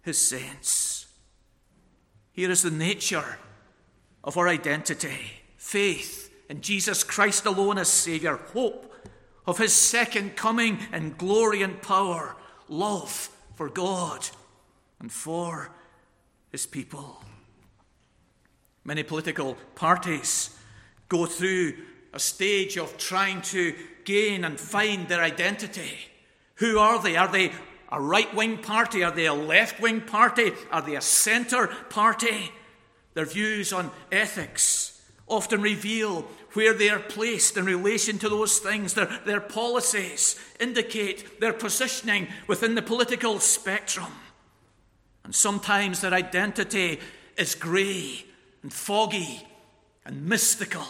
his 0.00 0.16
saints. 0.16 1.04
Here 2.32 2.50
is 2.50 2.62
the 2.62 2.70
nature 2.70 3.36
of 4.24 4.38
our 4.38 4.48
identity 4.48 5.41
faith 5.72 6.30
in 6.50 6.60
Jesus 6.60 7.02
Christ 7.02 7.46
alone 7.46 7.78
as 7.78 7.88
Saviour, 7.88 8.36
hope 8.52 8.94
of 9.46 9.56
his 9.56 9.72
second 9.72 10.36
coming 10.36 10.78
in 10.92 11.14
glory 11.16 11.62
and 11.62 11.80
power, 11.80 12.36
love 12.68 13.30
for 13.54 13.70
God 13.70 14.28
and 15.00 15.10
for 15.10 15.70
his 16.50 16.66
people. 16.66 17.22
Many 18.84 19.02
political 19.02 19.56
parties 19.74 20.54
go 21.08 21.24
through 21.24 21.72
a 22.12 22.20
stage 22.20 22.76
of 22.76 22.98
trying 22.98 23.40
to 23.40 23.74
gain 24.04 24.44
and 24.44 24.60
find 24.60 25.08
their 25.08 25.22
identity. 25.22 25.96
Who 26.56 26.78
are 26.78 27.02
they? 27.02 27.16
Are 27.16 27.32
they 27.32 27.50
a 27.90 27.98
right 27.98 28.32
wing 28.34 28.58
party? 28.58 29.02
Are 29.02 29.10
they 29.10 29.24
a 29.24 29.32
left 29.32 29.80
wing 29.80 30.02
party? 30.02 30.52
Are 30.70 30.82
they 30.82 30.96
a 30.96 31.00
centre 31.00 31.68
party? 31.88 32.52
Their 33.14 33.24
views 33.24 33.72
on 33.72 33.90
ethics 34.10 34.91
often 35.32 35.62
reveal 35.62 36.22
where 36.52 36.74
they 36.74 36.90
are 36.90 37.00
placed 37.00 37.56
in 37.56 37.64
relation 37.64 38.18
to 38.18 38.28
those 38.28 38.58
things. 38.58 38.94
Their, 38.94 39.06
their 39.24 39.40
policies 39.40 40.38
indicate 40.60 41.40
their 41.40 41.52
positioning 41.52 42.28
within 42.46 42.74
the 42.74 42.82
political 42.82 43.40
spectrum. 43.40 44.12
And 45.24 45.34
sometimes 45.34 46.00
their 46.00 46.12
identity 46.12 47.00
is 47.36 47.54
grey 47.54 48.24
and 48.62 48.72
foggy 48.72 49.46
and 50.04 50.26
mystical. 50.26 50.86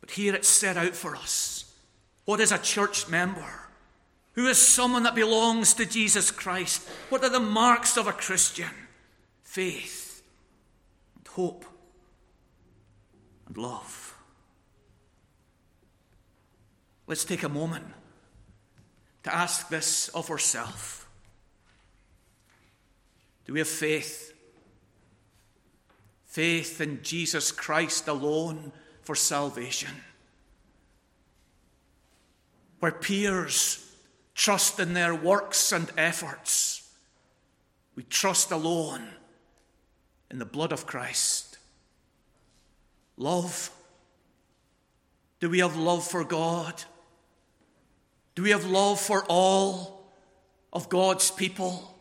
But 0.00 0.10
here 0.10 0.34
it's 0.34 0.48
set 0.48 0.76
out 0.76 0.96
for 0.96 1.14
us. 1.14 1.72
What 2.24 2.40
is 2.40 2.52
a 2.52 2.58
church 2.58 3.08
member? 3.08 3.46
Who 4.32 4.48
is 4.48 4.58
someone 4.58 5.04
that 5.04 5.14
belongs 5.14 5.74
to 5.74 5.86
Jesus 5.86 6.30
Christ? 6.30 6.82
What 7.08 7.22
are 7.22 7.30
the 7.30 7.38
marks 7.38 7.96
of 7.96 8.08
a 8.08 8.12
Christian? 8.12 8.70
Faith 9.44 10.22
and 11.16 11.28
hope 11.28 11.64
and 13.54 13.62
love. 13.62 14.16
Let's 17.06 17.24
take 17.24 17.42
a 17.42 17.48
moment 17.48 17.84
to 19.24 19.34
ask 19.34 19.68
this 19.68 20.08
of 20.08 20.30
ourselves. 20.30 21.04
Do 23.44 23.52
we 23.52 23.58
have 23.58 23.68
faith? 23.68 24.32
Faith 26.24 26.80
in 26.80 27.02
Jesus 27.02 27.52
Christ 27.52 28.08
alone 28.08 28.72
for 29.02 29.14
salvation. 29.14 29.90
Where 32.80 32.92
peers 32.92 33.80
trust 34.34 34.80
in 34.80 34.94
their 34.94 35.14
works 35.14 35.72
and 35.72 35.90
efforts, 35.96 36.90
we 37.94 38.02
trust 38.02 38.50
alone 38.50 39.06
in 40.30 40.38
the 40.38 40.44
blood 40.44 40.72
of 40.72 40.86
Christ. 40.86 41.53
Love. 43.16 43.70
Do 45.40 45.50
we 45.50 45.60
have 45.60 45.76
love 45.76 46.06
for 46.06 46.24
God? 46.24 46.82
Do 48.34 48.42
we 48.42 48.50
have 48.50 48.66
love 48.66 49.00
for 49.00 49.24
all 49.28 50.10
of 50.72 50.88
God's 50.88 51.30
people? 51.30 51.94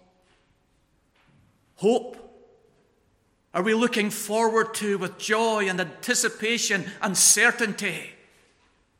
Hope. 1.76 2.18
Are 3.54 3.62
we 3.62 3.74
looking 3.76 4.10
forward 4.10 4.74
to 4.76 4.98
with 4.98 5.20
joy 5.20 5.70
and 5.70 5.80
anticipation 5.80 6.86
and 7.02 7.16
certainty 7.16 8.10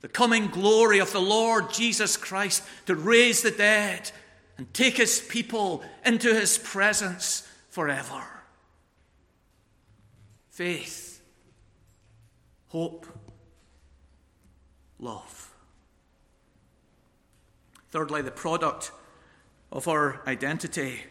the 0.02 0.08
coming 0.10 0.48
glory 0.48 1.00
of 1.00 1.12
the 1.14 1.22
Lord 1.22 1.72
Jesus 1.72 2.18
Christ 2.18 2.62
to 2.86 2.94
raise 2.94 3.42
the 3.42 3.52
dead 3.52 4.12
and 4.58 4.72
take 4.74 4.98
his 4.98 5.22
people 5.22 5.82
into 6.06 6.34
his 6.34 6.58
presence 6.58 7.48
forever? 7.70 8.22
Faith, 10.52 11.03
hope, 12.74 13.06
love. 14.98 15.54
Thirdly, 17.92 18.24
the 18.24 18.32
product 18.32 18.92
of 19.72 19.88
our 19.88 20.22
identity. 20.26 21.02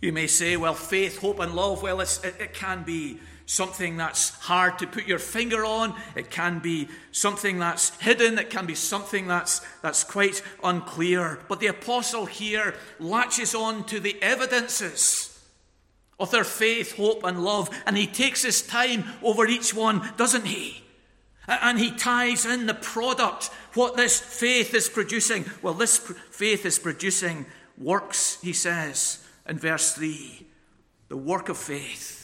You 0.00 0.14
may 0.14 0.26
say, 0.26 0.56
well, 0.56 0.72
faith, 0.72 1.20
hope, 1.20 1.38
and 1.38 1.54
love, 1.54 1.82
well, 1.82 2.00
it, 2.00 2.18
it 2.40 2.54
can 2.54 2.82
be 2.82 3.18
something 3.44 3.98
that's 3.98 4.30
hard 4.30 4.78
to 4.78 4.86
put 4.86 5.06
your 5.06 5.18
finger 5.18 5.66
on. 5.66 5.94
It 6.16 6.30
can 6.30 6.60
be 6.60 6.88
something 7.12 7.58
that's 7.58 7.90
hidden. 8.00 8.38
It 8.38 8.48
can 8.48 8.64
be 8.64 8.74
something 8.74 9.26
that's, 9.26 9.60
that's 9.82 10.02
quite 10.02 10.42
unclear. 10.62 11.40
But 11.46 11.60
the 11.60 11.66
apostle 11.66 12.24
here 12.24 12.74
latches 12.98 13.54
on 13.54 13.84
to 13.84 14.00
the 14.00 14.16
evidences 14.22 15.33
of 16.18 16.30
their 16.30 16.44
faith, 16.44 16.96
hope, 16.96 17.24
and 17.24 17.44
love, 17.44 17.68
and 17.86 17.96
he 17.96 18.06
takes 18.06 18.42
his 18.42 18.62
time 18.62 19.04
over 19.22 19.46
each 19.46 19.74
one, 19.74 20.12
doesn't 20.16 20.46
he? 20.46 20.82
And 21.46 21.78
he 21.78 21.90
ties 21.90 22.46
in 22.46 22.66
the 22.66 22.74
product, 22.74 23.50
what 23.74 23.96
this 23.96 24.18
faith 24.20 24.74
is 24.74 24.88
producing. 24.88 25.44
Well, 25.60 25.74
this 25.74 25.98
faith 26.30 26.64
is 26.64 26.78
producing 26.78 27.46
works, 27.76 28.38
he 28.40 28.52
says 28.52 29.26
in 29.46 29.58
verse 29.58 29.92
3 29.94 30.46
the 31.08 31.16
work 31.16 31.48
of 31.48 31.56
faith. 31.56 32.23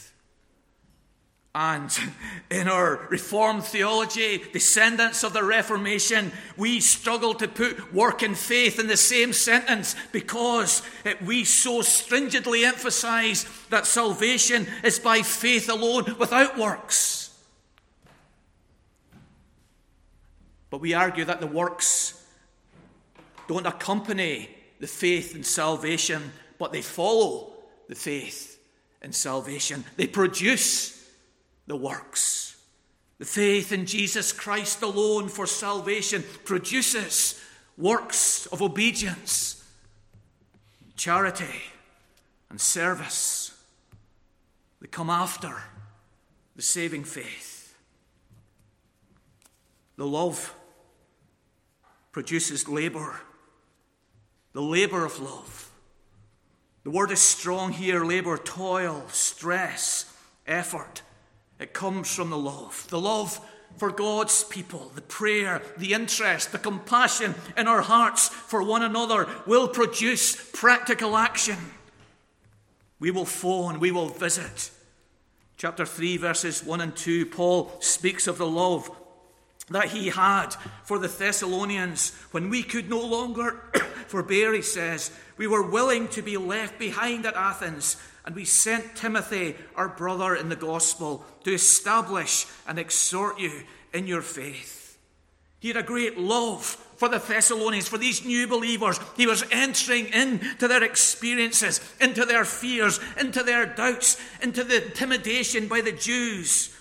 And 1.52 1.90
in 2.50 2.68
our 2.68 3.08
Reformed 3.10 3.64
theology, 3.64 4.44
descendants 4.52 5.24
of 5.24 5.32
the 5.32 5.42
Reformation, 5.42 6.30
we 6.56 6.78
struggle 6.78 7.34
to 7.34 7.48
put 7.48 7.92
work 7.92 8.22
and 8.22 8.38
faith 8.38 8.78
in 8.78 8.86
the 8.86 8.96
same 8.96 9.32
sentence 9.32 9.96
because 10.12 10.82
we 11.24 11.42
so 11.44 11.82
stringently 11.82 12.64
emphasize 12.64 13.46
that 13.70 13.86
salvation 13.86 14.68
is 14.84 15.00
by 15.00 15.22
faith 15.22 15.68
alone 15.68 16.14
without 16.20 16.56
works. 16.56 17.36
But 20.70 20.80
we 20.80 20.94
argue 20.94 21.24
that 21.24 21.40
the 21.40 21.48
works 21.48 22.24
don't 23.48 23.66
accompany 23.66 24.50
the 24.78 24.86
faith 24.86 25.34
and 25.34 25.44
salvation, 25.44 26.30
but 26.60 26.70
they 26.70 26.82
follow 26.82 27.54
the 27.88 27.96
faith 27.96 28.56
and 29.02 29.12
salvation. 29.12 29.84
They 29.96 30.06
produce 30.06 30.99
the 31.70 31.76
works. 31.76 32.56
The 33.20 33.24
faith 33.24 33.70
in 33.70 33.86
Jesus 33.86 34.32
Christ 34.32 34.82
alone 34.82 35.28
for 35.28 35.46
salvation 35.46 36.24
produces 36.44 37.40
works 37.78 38.46
of 38.46 38.60
obedience, 38.60 39.64
charity, 40.96 41.62
and 42.50 42.60
service. 42.60 43.56
They 44.80 44.88
come 44.88 45.10
after 45.10 45.54
the 46.56 46.62
saving 46.62 47.04
faith. 47.04 47.72
The 49.94 50.06
love 50.06 50.52
produces 52.10 52.68
labour, 52.68 53.20
the 54.54 54.62
labour 54.62 55.04
of 55.04 55.20
love. 55.20 55.70
The 56.82 56.90
word 56.90 57.12
is 57.12 57.20
strong 57.20 57.70
here 57.70 58.04
labour, 58.04 58.38
toil, 58.38 59.04
stress, 59.12 60.12
effort. 60.48 61.02
It 61.60 61.74
comes 61.74 62.12
from 62.12 62.30
the 62.30 62.38
love. 62.38 62.86
The 62.88 63.00
love 63.00 63.38
for 63.76 63.90
God's 63.90 64.44
people, 64.44 64.90
the 64.94 65.02
prayer, 65.02 65.62
the 65.76 65.92
interest, 65.92 66.52
the 66.52 66.58
compassion 66.58 67.34
in 67.56 67.68
our 67.68 67.82
hearts 67.82 68.28
for 68.28 68.62
one 68.62 68.82
another 68.82 69.28
will 69.46 69.68
produce 69.68 70.34
practical 70.52 71.16
action. 71.16 71.58
We 72.98 73.10
will 73.10 73.26
phone, 73.26 73.78
we 73.78 73.90
will 73.90 74.08
visit. 74.08 74.70
Chapter 75.56 75.84
3, 75.84 76.16
verses 76.16 76.64
1 76.64 76.80
and 76.80 76.96
2, 76.96 77.26
Paul 77.26 77.70
speaks 77.80 78.26
of 78.26 78.38
the 78.38 78.46
love 78.46 78.90
that 79.68 79.88
he 79.88 80.08
had 80.08 80.48
for 80.84 80.98
the 80.98 81.08
Thessalonians 81.08 82.14
when 82.32 82.50
we 82.50 82.62
could 82.62 82.88
no 82.88 83.00
longer 83.00 83.62
forbear, 84.08 84.52
he 84.54 84.62
says. 84.62 85.10
We 85.36 85.46
were 85.46 85.62
willing 85.62 86.08
to 86.08 86.22
be 86.22 86.36
left 86.36 86.78
behind 86.78 87.24
at 87.24 87.34
Athens 87.36 87.96
and 88.24 88.34
we 88.34 88.44
sent 88.44 88.96
Timothy, 88.96 89.56
our 89.76 89.88
brother 89.88 90.34
in 90.34 90.48
the 90.48 90.56
gospel, 90.56 91.24
to 91.44 91.52
establish 91.52 92.46
and 92.66 92.78
exhort 92.78 93.38
you 93.38 93.62
in 93.92 94.06
your 94.06 94.22
faith. 94.22 94.98
He 95.58 95.68
had 95.68 95.76
a 95.76 95.82
great 95.82 96.18
love 96.18 96.64
for 96.64 97.08
the 97.08 97.18
Thessalonians, 97.18 97.88
for 97.88 97.98
these 97.98 98.24
new 98.24 98.46
believers. 98.46 99.00
He 99.16 99.26
was 99.26 99.44
entering 99.50 100.06
into 100.08 100.68
their 100.68 100.82
experiences, 100.82 101.80
into 102.00 102.24
their 102.24 102.44
fears, 102.44 103.00
into 103.18 103.42
their 103.42 103.66
doubts, 103.66 104.20
into 104.42 104.64
the 104.64 104.86
intimidation 104.86 105.66
by 105.66 105.80
the 105.80 105.92
Jews. 105.92 106.74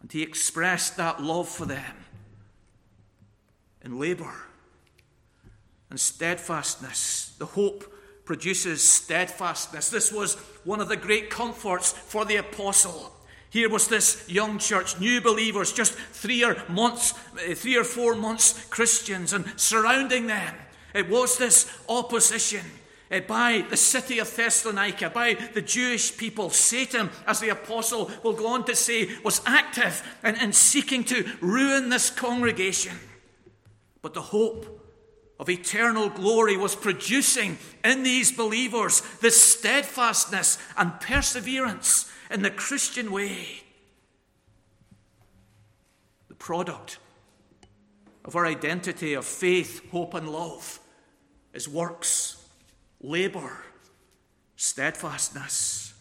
And 0.00 0.10
he 0.10 0.22
expressed 0.22 0.96
that 0.96 1.22
love 1.22 1.48
for 1.48 1.66
them 1.66 1.96
in 3.82 3.98
labour 3.98 4.34
and 5.90 5.98
steadfastness, 5.98 7.34
the 7.38 7.46
hope 7.46 7.94
produces 8.28 8.86
steadfastness. 8.86 9.88
This 9.88 10.12
was 10.12 10.34
one 10.64 10.82
of 10.82 10.90
the 10.90 10.98
great 10.98 11.30
comforts 11.30 11.92
for 11.92 12.26
the 12.26 12.36
apostle. 12.36 13.10
Here 13.48 13.70
was 13.70 13.88
this 13.88 14.28
young 14.28 14.58
church, 14.58 15.00
new 15.00 15.22
believers, 15.22 15.72
just 15.72 15.94
three 15.94 16.44
or 16.44 16.62
months, 16.68 17.14
eh, 17.40 17.54
three 17.54 17.78
or 17.78 17.84
four 17.84 18.14
months 18.14 18.66
Christians, 18.66 19.32
and 19.32 19.50
surrounding 19.58 20.26
them, 20.26 20.54
it 20.92 21.08
was 21.08 21.38
this 21.38 21.74
opposition 21.88 22.66
eh, 23.10 23.20
by 23.20 23.64
the 23.70 23.78
city 23.78 24.18
of 24.18 24.36
Thessalonica, 24.36 25.08
by 25.08 25.32
the 25.54 25.62
Jewish 25.62 26.14
people. 26.14 26.50
Satan, 26.50 27.08
as 27.26 27.40
the 27.40 27.48
apostle 27.48 28.10
will 28.22 28.34
go 28.34 28.48
on 28.48 28.66
to 28.66 28.76
say, 28.76 29.08
was 29.24 29.40
active 29.46 30.06
in, 30.22 30.36
in 30.36 30.52
seeking 30.52 31.02
to 31.04 31.24
ruin 31.40 31.88
this 31.88 32.10
congregation. 32.10 32.98
But 34.02 34.12
the 34.12 34.20
hope 34.20 34.77
of 35.38 35.48
eternal 35.48 36.08
glory 36.08 36.56
was 36.56 36.74
producing 36.74 37.58
in 37.84 38.02
these 38.02 38.32
believers 38.32 39.02
this 39.20 39.40
steadfastness 39.40 40.58
and 40.76 41.00
perseverance 41.00 42.10
in 42.30 42.42
the 42.42 42.50
Christian 42.50 43.12
way. 43.12 43.62
The 46.28 46.34
product 46.34 46.98
of 48.24 48.36
our 48.36 48.46
identity 48.46 49.14
of 49.14 49.24
faith, 49.24 49.88
hope, 49.90 50.14
and 50.14 50.28
love 50.28 50.80
is 51.54 51.68
works, 51.68 52.44
labour, 53.00 53.64
steadfastness. 54.56 55.94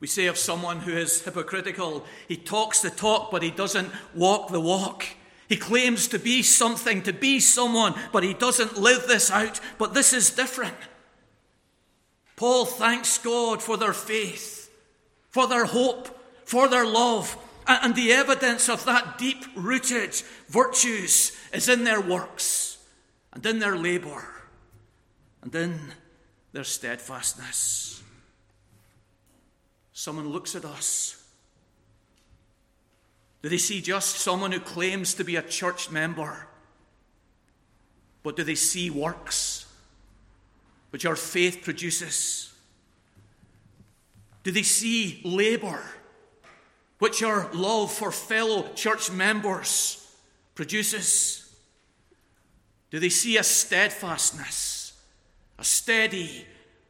We 0.00 0.06
say 0.06 0.26
of 0.26 0.38
someone 0.38 0.80
who 0.80 0.92
is 0.92 1.22
hypocritical, 1.22 2.04
he 2.28 2.36
talks 2.36 2.80
the 2.80 2.90
talk, 2.90 3.30
but 3.30 3.42
he 3.42 3.50
doesn't 3.50 3.90
walk 4.14 4.50
the 4.50 4.60
walk. 4.60 5.06
He 5.50 5.56
claims 5.56 6.06
to 6.08 6.18
be 6.20 6.44
something, 6.44 7.02
to 7.02 7.12
be 7.12 7.40
someone, 7.40 7.94
but 8.12 8.22
he 8.22 8.34
doesn't 8.34 8.78
live 8.78 9.08
this 9.08 9.32
out. 9.32 9.58
But 9.78 9.94
this 9.94 10.12
is 10.12 10.30
different. 10.30 10.76
Paul 12.36 12.64
thanks 12.64 13.18
God 13.18 13.60
for 13.60 13.76
their 13.76 13.92
faith, 13.92 14.70
for 15.28 15.48
their 15.48 15.64
hope, 15.64 16.16
for 16.44 16.68
their 16.68 16.86
love, 16.86 17.36
and 17.66 17.96
the 17.96 18.12
evidence 18.12 18.68
of 18.68 18.84
that 18.84 19.18
deep 19.18 19.44
rooted 19.56 20.14
virtues 20.46 21.36
is 21.52 21.68
in 21.68 21.82
their 21.82 22.00
works 22.00 22.78
and 23.32 23.44
in 23.44 23.58
their 23.58 23.76
labour 23.76 24.28
and 25.42 25.52
in 25.52 25.80
their 26.52 26.62
steadfastness. 26.62 28.04
Someone 29.92 30.28
looks 30.28 30.54
at 30.54 30.64
us 30.64 31.19
do 33.42 33.48
they 33.48 33.58
see 33.58 33.80
just 33.80 34.16
someone 34.16 34.52
who 34.52 34.60
claims 34.60 35.14
to 35.14 35.24
be 35.24 35.36
a 35.36 35.42
church 35.42 35.90
member? 35.90 36.46
But 38.22 38.36
do 38.36 38.44
they 38.44 38.54
see 38.54 38.90
works? 38.90 39.60
which 40.90 41.06
our 41.06 41.16
faith 41.16 41.62
produces? 41.62 42.52
Do 44.42 44.50
they 44.50 44.62
see 44.62 45.20
labour, 45.24 45.82
which 46.98 47.22
our 47.22 47.50
love 47.52 47.92
for 47.92 48.10
fellow 48.10 48.68
church 48.74 49.10
members 49.10 50.14
produces? 50.54 51.54
Do 52.90 52.98
they 52.98 53.08
see 53.08 53.36
a 53.36 53.44
steadfastness, 53.44 54.92
a 55.58 55.64
steady, 55.64 56.46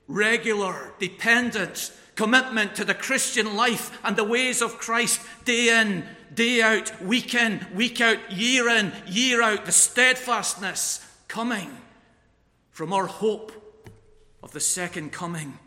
regular, 0.08 0.94
dependent 0.98 1.92
commitment 2.14 2.74
to 2.76 2.84
the 2.84 2.94
Christian 2.94 3.56
life 3.56 3.98
and 4.04 4.16
the 4.16 4.24
ways 4.24 4.62
of 4.62 4.78
Christ 4.78 5.20
day 5.44 5.80
in, 5.80 6.04
day 6.32 6.62
out, 6.62 7.02
week 7.02 7.34
in, 7.34 7.66
week 7.74 8.00
out, 8.00 8.18
year 8.30 8.68
in, 8.68 8.92
year 9.06 9.42
out, 9.42 9.66
the 9.66 9.72
steadfastness 9.72 11.06
coming 11.28 11.70
from 12.70 12.92
our 12.92 13.06
hope 13.06 13.52
of 14.42 14.52
the 14.52 14.60
second 14.60 15.12
coming 15.12 15.58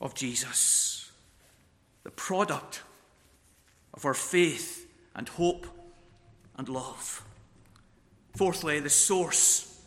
of 0.00 0.14
Jesus, 0.14 1.10
the 2.02 2.10
product 2.10 2.82
of 3.94 4.04
our 4.04 4.14
faith 4.14 4.86
and 5.14 5.28
hope 5.28 5.66
and 6.56 6.68
love. 6.68 7.24
Fourthly, 8.36 8.80
the 8.80 8.90
source 8.90 9.80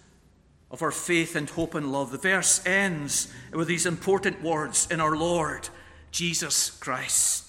of 0.71 0.81
our 0.81 0.91
faith 0.91 1.35
and 1.35 1.49
hope 1.49 1.75
and 1.75 1.91
love. 1.91 2.11
The 2.11 2.17
verse 2.17 2.65
ends 2.65 3.31
with 3.53 3.67
these 3.67 3.85
important 3.85 4.41
words 4.41 4.87
in 4.89 4.99
our 4.99 5.15
Lord 5.15 5.69
Jesus 6.11 6.69
Christ. 6.69 7.44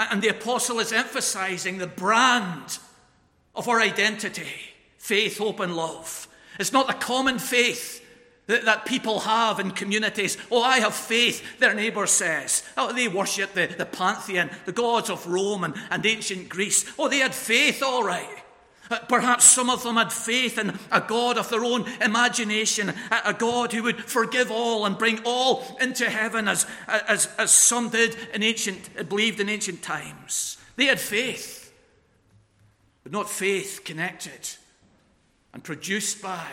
And 0.00 0.22
the 0.22 0.28
apostle 0.28 0.80
is 0.80 0.92
emphasizing 0.92 1.76
the 1.78 1.86
brand 1.86 2.78
of 3.54 3.68
our 3.68 3.80
identity 3.80 4.48
faith, 4.96 5.38
hope, 5.38 5.60
and 5.60 5.76
love. 5.76 6.28
It's 6.58 6.72
not 6.72 6.86
the 6.86 6.94
common 6.94 7.38
faith 7.38 8.04
that, 8.46 8.64
that 8.64 8.84
people 8.84 9.20
have 9.20 9.60
in 9.60 9.70
communities. 9.70 10.36
Oh, 10.50 10.62
I 10.62 10.80
have 10.80 10.94
faith, 10.94 11.58
their 11.58 11.74
neighbour 11.74 12.06
says. 12.06 12.62
Oh, 12.76 12.92
they 12.92 13.08
worship 13.08 13.54
the, 13.54 13.66
the 13.66 13.86
pantheon, 13.86 14.50
the 14.66 14.72
gods 14.72 15.10
of 15.10 15.26
Rome 15.26 15.64
and, 15.64 15.74
and 15.90 16.04
ancient 16.04 16.48
Greece. 16.48 16.90
Oh, 16.98 17.08
they 17.08 17.18
had 17.18 17.34
faith, 17.34 17.82
all 17.82 18.02
right. 18.02 18.39
Uh, 18.90 18.98
perhaps 19.08 19.44
some 19.44 19.70
of 19.70 19.82
them 19.84 19.96
had 19.96 20.12
faith 20.12 20.58
in 20.58 20.76
a 20.90 21.00
God 21.00 21.38
of 21.38 21.48
their 21.48 21.64
own 21.64 21.84
imagination, 22.00 22.92
a 23.24 23.32
God 23.32 23.72
who 23.72 23.84
would 23.84 24.04
forgive 24.04 24.50
all 24.50 24.84
and 24.84 24.98
bring 24.98 25.20
all 25.24 25.64
into 25.80 26.10
heaven, 26.10 26.48
as, 26.48 26.66
as, 26.88 27.28
as 27.38 27.52
some 27.52 27.88
did 27.90 28.16
in 28.34 28.42
ancient, 28.42 29.08
believed 29.08 29.38
in 29.38 29.48
ancient 29.48 29.82
times. 29.82 30.56
They 30.74 30.86
had 30.86 30.98
faith, 30.98 31.72
but 33.04 33.12
not 33.12 33.30
faith 33.30 33.82
connected 33.84 34.56
and 35.54 35.62
produced 35.62 36.20
by 36.20 36.48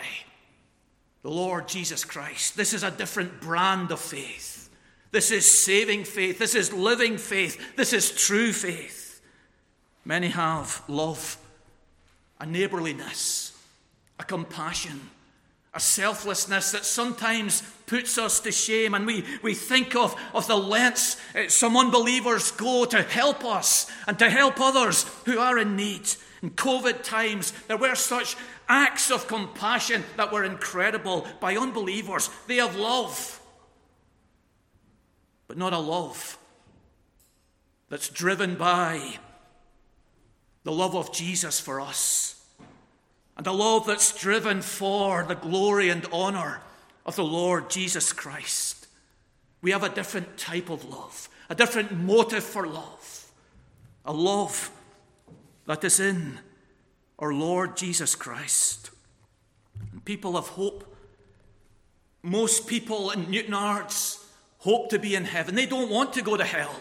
the 1.22 1.30
Lord 1.30 1.66
Jesus 1.66 2.04
Christ. 2.04 2.56
This 2.56 2.72
is 2.72 2.84
a 2.84 2.90
different 2.90 3.40
brand 3.40 3.90
of 3.90 4.00
faith. 4.00 4.70
This 5.10 5.30
is 5.30 5.50
saving 5.50 6.04
faith. 6.04 6.38
This 6.38 6.54
is 6.54 6.72
living 6.72 7.18
faith. 7.18 7.76
This 7.76 7.92
is 7.92 8.12
true 8.12 8.52
faith. 8.52 9.20
Many 10.04 10.28
have 10.28 10.82
love 10.86 11.36
a 12.40 12.46
neighborliness, 12.46 13.56
a 14.18 14.24
compassion, 14.24 15.00
a 15.74 15.80
selflessness 15.80 16.72
that 16.72 16.84
sometimes 16.84 17.62
puts 17.86 18.18
us 18.18 18.40
to 18.40 18.52
shame. 18.52 18.94
And 18.94 19.06
we, 19.06 19.24
we 19.42 19.54
think 19.54 19.94
of, 19.94 20.14
of 20.34 20.46
the 20.46 20.56
lengths 20.56 21.16
uh, 21.34 21.48
some 21.48 21.76
unbelievers 21.76 22.50
go 22.52 22.84
to 22.86 23.02
help 23.02 23.44
us 23.44 23.90
and 24.06 24.18
to 24.18 24.30
help 24.30 24.60
others 24.60 25.04
who 25.24 25.38
are 25.38 25.58
in 25.58 25.76
need. 25.76 26.08
In 26.42 26.50
COVID 26.50 27.02
times, 27.02 27.52
there 27.66 27.76
were 27.76 27.94
such 27.94 28.36
acts 28.68 29.10
of 29.10 29.26
compassion 29.26 30.04
that 30.16 30.32
were 30.32 30.44
incredible 30.44 31.26
by 31.40 31.56
unbelievers. 31.56 32.30
They 32.46 32.56
have 32.56 32.76
love, 32.76 33.40
but 35.48 35.58
not 35.58 35.72
a 35.72 35.78
love 35.78 36.38
that's 37.88 38.08
driven 38.08 38.54
by 38.54 39.18
the 40.68 40.74
love 40.74 40.94
of 40.94 41.10
Jesus 41.14 41.58
for 41.58 41.80
us, 41.80 42.44
and 43.38 43.46
a 43.46 43.52
love 43.52 43.86
that's 43.86 44.14
driven 44.20 44.60
for 44.60 45.24
the 45.26 45.34
glory 45.34 45.88
and 45.88 46.04
honour 46.12 46.60
of 47.06 47.16
the 47.16 47.24
Lord 47.24 47.70
Jesus 47.70 48.12
Christ. 48.12 48.86
We 49.62 49.70
have 49.70 49.82
a 49.82 49.88
different 49.88 50.36
type 50.36 50.68
of 50.68 50.84
love, 50.84 51.30
a 51.48 51.54
different 51.54 51.92
motive 51.92 52.44
for 52.44 52.66
love, 52.66 53.30
a 54.04 54.12
love 54.12 54.70
that 55.64 55.82
is 55.84 56.00
in 56.00 56.38
our 57.18 57.32
Lord 57.32 57.74
Jesus 57.74 58.14
Christ. 58.14 58.90
And 59.90 60.04
people 60.04 60.36
of 60.36 60.48
hope, 60.48 60.94
most 62.22 62.66
people 62.66 63.10
in 63.10 63.24
Newtownards 63.24 64.22
hope 64.58 64.90
to 64.90 64.98
be 64.98 65.14
in 65.14 65.24
heaven. 65.24 65.54
They 65.54 65.64
don't 65.64 65.88
want 65.88 66.12
to 66.12 66.20
go 66.20 66.36
to 66.36 66.44
hell. 66.44 66.78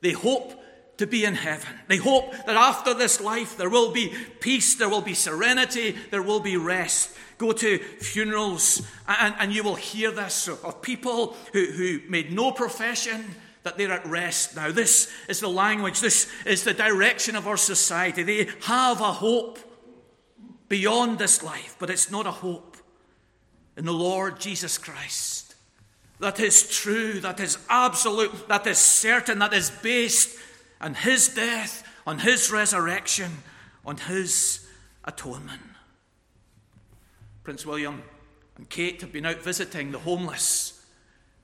They 0.00 0.12
hope 0.12 0.54
to 1.00 1.06
be 1.06 1.24
in 1.24 1.34
heaven. 1.34 1.70
They 1.88 1.96
hope 1.96 2.30
that 2.44 2.56
after 2.56 2.92
this 2.92 3.22
life 3.22 3.56
there 3.56 3.70
will 3.70 3.90
be 3.90 4.12
peace, 4.38 4.74
there 4.74 4.90
will 4.90 5.00
be 5.00 5.14
serenity, 5.14 5.96
there 6.10 6.22
will 6.22 6.40
be 6.40 6.58
rest. 6.58 7.16
Go 7.38 7.52
to 7.52 7.78
funerals 7.78 8.86
and, 9.08 9.34
and 9.38 9.50
you 9.50 9.62
will 9.62 9.76
hear 9.76 10.10
this 10.10 10.46
of 10.46 10.82
people 10.82 11.36
who, 11.54 11.64
who 11.64 12.00
made 12.10 12.32
no 12.32 12.52
profession 12.52 13.34
that 13.62 13.78
they're 13.78 13.92
at 13.92 14.06
rest 14.06 14.56
now. 14.56 14.70
This 14.70 15.10
is 15.26 15.40
the 15.40 15.48
language, 15.48 16.00
this 16.00 16.30
is 16.44 16.64
the 16.64 16.74
direction 16.74 17.34
of 17.34 17.48
our 17.48 17.56
society. 17.56 18.22
They 18.22 18.50
have 18.64 19.00
a 19.00 19.12
hope 19.12 19.58
beyond 20.68 21.18
this 21.18 21.42
life, 21.42 21.76
but 21.78 21.88
it's 21.88 22.10
not 22.10 22.26
a 22.26 22.30
hope 22.30 22.76
in 23.74 23.86
the 23.86 23.92
Lord 23.92 24.38
Jesus 24.38 24.76
Christ. 24.76 25.54
That 26.18 26.38
is 26.40 26.68
true, 26.68 27.20
that 27.20 27.40
is 27.40 27.56
absolute, 27.70 28.48
that 28.48 28.66
is 28.66 28.76
certain, 28.76 29.38
that 29.38 29.54
is 29.54 29.70
based 29.70 30.36
on 30.80 30.94
his 30.94 31.28
death, 31.28 31.86
on 32.06 32.20
his 32.20 32.50
resurrection, 32.50 33.30
on 33.84 33.96
his 33.96 34.66
atonement. 35.04 35.60
Prince 37.42 37.66
William 37.66 38.02
and 38.56 38.68
Kate 38.68 39.00
have 39.00 39.12
been 39.12 39.26
out 39.26 39.42
visiting 39.42 39.92
the 39.92 39.98
homeless. 39.98 40.84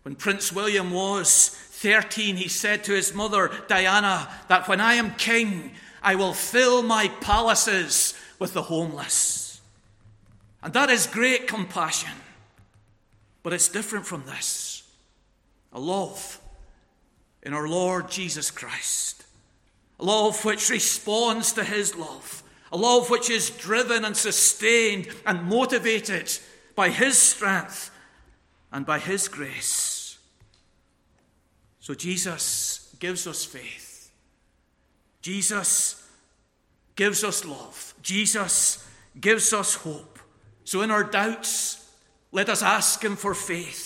When 0.03 0.15
Prince 0.15 0.53
William 0.53 0.91
was 0.91 1.49
13, 1.49 2.37
he 2.37 2.49
said 2.49 2.85
to 2.85 2.93
his 2.93 3.15
mother, 3.15 3.51
Diana, 3.69 4.31
that 4.49 4.69
when 4.69 4.81
I 4.81 4.95
am 4.95 5.15
king, 5.15 5.73
I 6.03 6.15
will 6.15 6.35
fill 6.35 6.83
my 6.83 7.09
palaces 7.21 8.15
with 8.39 8.53
the 8.53 8.63
homeless. 8.63 9.61
And 10.63 10.73
that 10.75 10.91
is 10.91 11.07
great 11.07 11.49
compassion. 11.49 12.13
But 13.43 13.53
it's 13.53 13.69
different 13.69 14.07
from 14.07 14.25
this 14.27 14.83
a 15.73 15.81
love 15.81 16.41
in 17.43 17.53
our 17.53 17.69
Lord 17.69 18.11
Jesus 18.11 18.51
Christ 18.51 19.26
a 19.99 20.05
love 20.05 20.45
which 20.45 20.71
responds 20.71 21.53
to 21.53 21.65
his 21.65 21.97
love, 21.97 22.43
a 22.73 22.77
love 22.77 23.11
which 23.11 23.31
is 23.31 23.51
driven 23.51 24.05
and 24.05 24.17
sustained 24.17 25.09
and 25.25 25.45
motivated 25.45 26.31
by 26.75 26.91
his 26.91 27.19
strength 27.19 27.91
and 28.73 28.85
by 28.85 28.99
his 28.99 29.29
grace. 29.29 30.19
So 31.81 31.95
Jesus 31.95 32.95
gives 32.99 33.27
us 33.27 33.45
faith. 33.45 34.11
Jesus 35.23 36.09
gives 36.95 37.25
us 37.25 37.45
love. 37.45 37.95
Jesus 38.03 38.87
gives 39.21 39.53
us 39.53 39.75
hope. 39.77 40.19
So 40.65 40.83
in 40.83 40.91
our 40.91 41.05
doubts, 41.05 41.91
let 42.33 42.49
us 42.49 42.63
ask 42.63 43.03
him 43.03 43.17
for 43.17 43.35
faith 43.35 43.86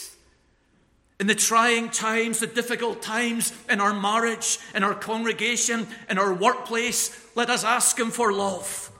in 1.20 1.26
the 1.26 1.34
trying 1.34 1.90
times, 1.90 2.40
the 2.40 2.46
difficult 2.46 3.02
times 3.02 3.52
in 3.68 3.78
our 3.78 3.92
marriage, 3.92 4.58
in 4.74 4.82
our 4.82 4.94
congregation, 4.94 5.86
in 6.08 6.16
our 6.16 6.32
workplace, 6.32 7.14
let 7.36 7.50
us 7.50 7.62
ask 7.62 7.98
Him 7.98 8.10
for 8.10 8.32
love. 8.32 8.90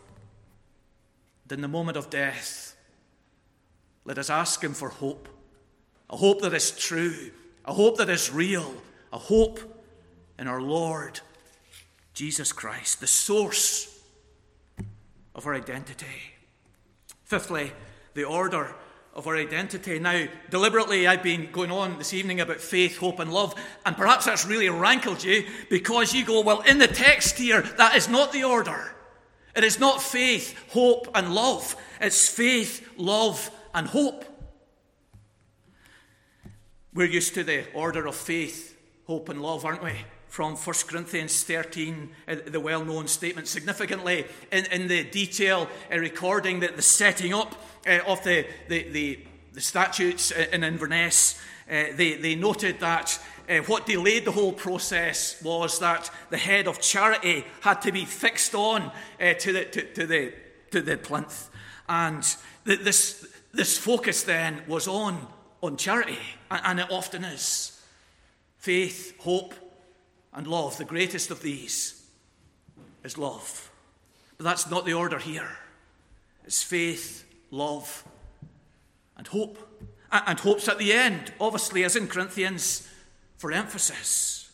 And 1.44 1.52
in 1.52 1.62
the 1.62 1.68
moment 1.68 1.96
of 1.96 2.10
death, 2.10 2.76
let 4.04 4.18
us 4.18 4.28
ask 4.28 4.62
Him 4.62 4.74
for 4.74 4.90
hope 4.90 5.28
a 6.10 6.16
hope 6.16 6.42
that 6.42 6.52
is 6.52 6.72
true, 6.72 7.30
a 7.64 7.72
hope 7.72 7.96
that 7.98 8.10
is 8.10 8.32
real, 8.32 8.74
a 9.12 9.18
hope 9.18 9.60
in 10.38 10.48
our 10.48 10.60
Lord 10.60 11.20
Jesus 12.14 12.52
Christ, 12.52 13.00
the 13.00 13.06
source 13.06 13.98
of 15.36 15.46
our 15.46 15.54
identity. 15.54 16.34
Fifthly, 17.24 17.72
the 18.14 18.24
order 18.24 18.74
of 19.14 19.26
our 19.26 19.36
identity. 19.36 19.98
Now, 19.98 20.26
deliberately, 20.50 21.06
I've 21.06 21.22
been 21.22 21.50
going 21.50 21.70
on 21.70 21.98
this 21.98 22.14
evening 22.14 22.40
about 22.40 22.60
faith, 22.60 22.96
hope, 22.98 23.18
and 23.18 23.32
love, 23.32 23.54
and 23.84 23.96
perhaps 23.96 24.24
that's 24.24 24.46
really 24.46 24.68
rankled 24.68 25.24
you 25.24 25.46
because 25.68 26.14
you 26.14 26.24
go, 26.24 26.42
well, 26.42 26.60
in 26.60 26.78
the 26.78 26.86
text 26.86 27.38
here, 27.38 27.62
that 27.62 27.96
is 27.96 28.08
not 28.08 28.32
the 28.32 28.44
order. 28.44 28.94
It 29.56 29.64
is 29.64 29.80
not 29.80 30.00
faith, 30.00 30.56
hope, 30.70 31.08
and 31.14 31.34
love. 31.34 31.74
It's 32.00 32.28
faith, 32.28 32.88
love, 32.96 33.50
and 33.74 33.86
hope. 33.86 34.24
We're 36.94 37.06
used 37.06 37.34
to 37.34 37.44
the 37.44 37.64
order 37.72 38.06
of 38.06 38.14
faith, 38.14 38.76
hope, 39.06 39.28
and 39.28 39.42
love, 39.42 39.64
aren't 39.64 39.82
we? 39.82 39.92
From 40.30 40.56
1 40.56 40.76
Corinthians 40.86 41.44
13, 41.44 42.08
uh, 42.26 42.36
the 42.46 42.60
well 42.60 42.84
known 42.84 43.06
statement, 43.08 43.46
significantly 43.46 44.24
in, 44.50 44.64
in 44.66 44.88
the 44.88 45.04
detail 45.04 45.68
uh, 45.92 45.98
recording 45.98 46.60
that 46.60 46.76
the 46.76 46.82
setting 46.82 47.34
up 47.34 47.54
uh, 47.86 47.98
of 48.06 48.24
the, 48.24 48.46
the, 48.68 48.88
the 48.90 49.18
the 49.52 49.60
statutes 49.60 50.30
in 50.30 50.64
Inverness, 50.64 51.40
uh, 51.70 51.84
they, 51.94 52.14
they 52.14 52.34
noted 52.34 52.80
that 52.80 53.18
uh, 53.48 53.58
what 53.58 53.86
delayed 53.86 54.24
the 54.24 54.32
whole 54.32 54.52
process 54.52 55.42
was 55.42 55.78
that 55.80 56.10
the 56.30 56.36
head 56.36 56.68
of 56.68 56.80
charity 56.80 57.44
had 57.60 57.82
to 57.82 57.92
be 57.92 58.04
fixed 58.04 58.54
on 58.54 58.92
uh, 59.20 59.34
to, 59.34 59.52
the, 59.52 59.64
to, 59.64 59.82
to, 59.92 60.06
the, 60.06 60.32
to 60.70 60.80
the 60.80 60.96
plinth. 60.96 61.50
And 61.88 62.22
th- 62.64 62.80
this, 62.80 63.26
this 63.52 63.76
focus 63.76 64.22
then 64.22 64.62
was 64.68 64.86
on, 64.86 65.26
on 65.62 65.76
charity, 65.76 66.18
and, 66.50 66.60
and 66.64 66.80
it 66.80 66.90
often 66.90 67.24
is. 67.24 67.80
Faith, 68.58 69.16
hope, 69.18 69.54
and 70.32 70.46
love. 70.46 70.76
The 70.78 70.84
greatest 70.84 71.30
of 71.30 71.42
these 71.42 72.06
is 73.04 73.18
love. 73.18 73.70
But 74.36 74.44
that's 74.44 74.70
not 74.70 74.84
the 74.84 74.94
order 74.94 75.18
here. 75.18 75.50
It's 76.44 76.62
faith, 76.62 77.24
love, 77.50 78.04
and 79.16 79.26
hope. 79.26 79.58
And 80.12 80.40
hope's 80.40 80.68
at 80.68 80.78
the 80.78 80.92
end, 80.92 81.32
obviously, 81.40 81.84
as 81.84 81.94
in 81.94 82.08
Corinthians, 82.08 82.88
for 83.36 83.52
emphasis. 83.52 84.50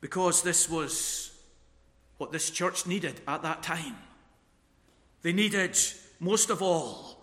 Because 0.00 0.42
this 0.42 0.68
was 0.70 1.32
what 2.16 2.32
this 2.32 2.50
church 2.50 2.86
needed 2.86 3.20
at 3.28 3.42
that 3.42 3.62
time. 3.62 3.96
They 5.22 5.32
needed, 5.32 5.78
most 6.18 6.48
of 6.48 6.62
all, 6.62 7.22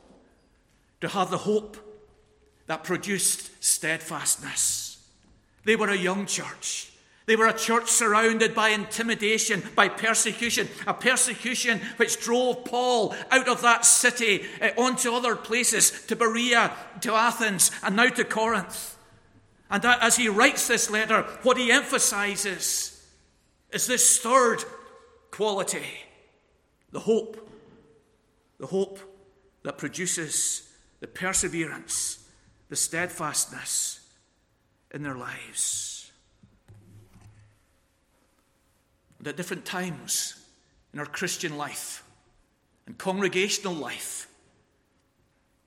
to 1.02 1.08
have 1.08 1.32
the 1.32 1.38
hope 1.40 1.78
that 2.68 2.84
produced 2.84 3.64
steadfastness. 3.64 4.87
They 5.68 5.76
were 5.76 5.90
a 5.90 5.98
young 5.98 6.26
church. 6.28 6.94
They 7.26 7.36
were 7.36 7.48
a 7.48 7.54
church 7.54 7.90
surrounded 7.90 8.56
by 8.56 8.70
intimidation, 8.70 9.62
by 9.76 9.90
persecution, 9.90 10.70
a 10.88 10.94
persecution 10.94 11.82
which 11.98 12.22
drove 12.22 12.64
Paul 12.64 13.14
out 13.32 13.50
of 13.50 13.62
that 13.64 13.84
city 13.84 14.46
uh, 14.62 14.70
onto 14.78 15.12
other 15.12 15.36
places, 15.36 16.06
to 16.06 16.16
Berea, 16.16 16.72
to 17.02 17.14
Athens, 17.14 17.70
and 17.84 17.98
now 17.98 18.08
to 18.08 18.24
Corinth. 18.24 18.98
And 19.70 19.84
that, 19.84 20.02
as 20.02 20.16
he 20.16 20.30
writes 20.30 20.70
this 20.70 20.90
letter, 20.90 21.24
what 21.44 21.58
he 21.58 21.70
emphasizes 21.70 23.06
is 23.70 23.88
this 23.88 24.20
third 24.20 24.64
quality 25.32 25.84
the 26.94 27.02
hope. 27.02 27.46
The 28.60 28.68
hope 28.68 29.00
that 29.64 29.78
produces 29.78 30.72
the 31.02 31.08
perseverance, 31.08 32.26
the 32.70 32.78
steadfastness, 32.78 33.97
in 34.94 35.04
their 35.04 35.16
lives. 35.16 36.12
And 39.20 39.28
at 39.28 39.38
different 39.38 39.66
times 39.66 40.36
in 40.94 41.00
our 41.00 41.06
Christian 41.06 41.58
life 41.58 42.04
and 42.86 42.98
congregational 42.98 43.74
life, 43.74 44.28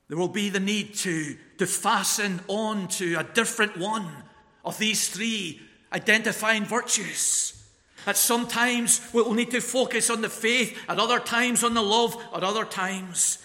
there 0.07 0.17
will 0.17 0.27
be 0.27 0.49
the 0.49 0.59
need 0.59 0.95
to, 0.95 1.37
to 1.57 1.65
fasten 1.65 2.41
on 2.47 2.87
to 2.89 3.15
a 3.15 3.23
different 3.23 3.77
one 3.77 4.09
of 4.65 4.77
these 4.77 5.07
three 5.07 5.61
identifying 5.93 6.65
virtues. 6.65 7.63
At 8.05 8.17
sometimes 8.17 9.01
we'll 9.13 9.33
need 9.33 9.51
to 9.51 9.61
focus 9.61 10.09
on 10.09 10.21
the 10.21 10.29
faith, 10.29 10.77
at 10.89 10.99
other 10.99 11.19
times 11.19 11.63
on 11.63 11.73
the 11.73 11.83
love, 11.83 12.21
at 12.35 12.43
other 12.43 12.65
times 12.65 13.37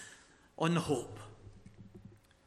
on 0.57 0.73
the 0.73 0.79
hope. 0.79 1.19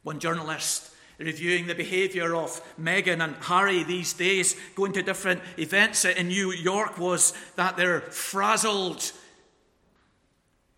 One 0.03 0.19
journalist 0.19 0.90
reviewing 1.21 1.67
the 1.67 1.75
behaviour 1.75 2.35
of 2.35 2.61
Meghan 2.79 3.23
and 3.23 3.35
Harry 3.37 3.83
these 3.83 4.13
days, 4.13 4.55
going 4.75 4.93
to 4.93 5.03
different 5.03 5.41
events 5.57 6.05
in 6.05 6.27
New 6.27 6.51
York, 6.51 6.97
was 6.97 7.33
that 7.55 7.77
they're 7.77 8.01
frazzled 8.01 9.11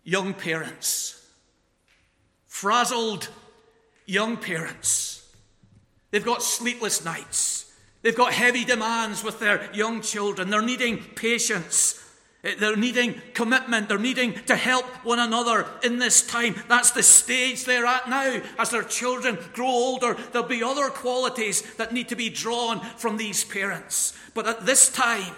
young 0.04 0.34
parents. 0.34 1.26
Frazzled 2.46 3.28
young 4.06 4.36
parents. 4.36 5.26
They've 6.10 6.24
got 6.24 6.42
sleepless 6.42 7.04
nights. 7.04 7.72
They've 8.02 8.14
got 8.14 8.32
heavy 8.32 8.64
demands 8.64 9.24
with 9.24 9.40
their 9.40 9.68
young 9.72 10.02
children. 10.02 10.50
They're 10.50 10.62
needing 10.62 10.98
patience. 10.98 12.03
They're 12.44 12.76
needing 12.76 13.22
commitment. 13.32 13.88
They're 13.88 13.98
needing 13.98 14.34
to 14.44 14.54
help 14.54 14.84
one 15.02 15.18
another 15.18 15.66
in 15.82 15.98
this 15.98 16.20
time. 16.20 16.54
That's 16.68 16.90
the 16.90 17.02
stage 17.02 17.64
they're 17.64 17.86
at 17.86 18.08
now. 18.10 18.42
As 18.58 18.68
their 18.68 18.82
children 18.82 19.38
grow 19.54 19.66
older, 19.66 20.14
there'll 20.30 20.46
be 20.46 20.62
other 20.62 20.90
qualities 20.90 21.62
that 21.76 21.94
need 21.94 22.10
to 22.10 22.16
be 22.16 22.28
drawn 22.28 22.80
from 22.98 23.16
these 23.16 23.44
parents. 23.44 24.12
But 24.34 24.46
at 24.46 24.66
this 24.66 24.90
time, 24.90 25.34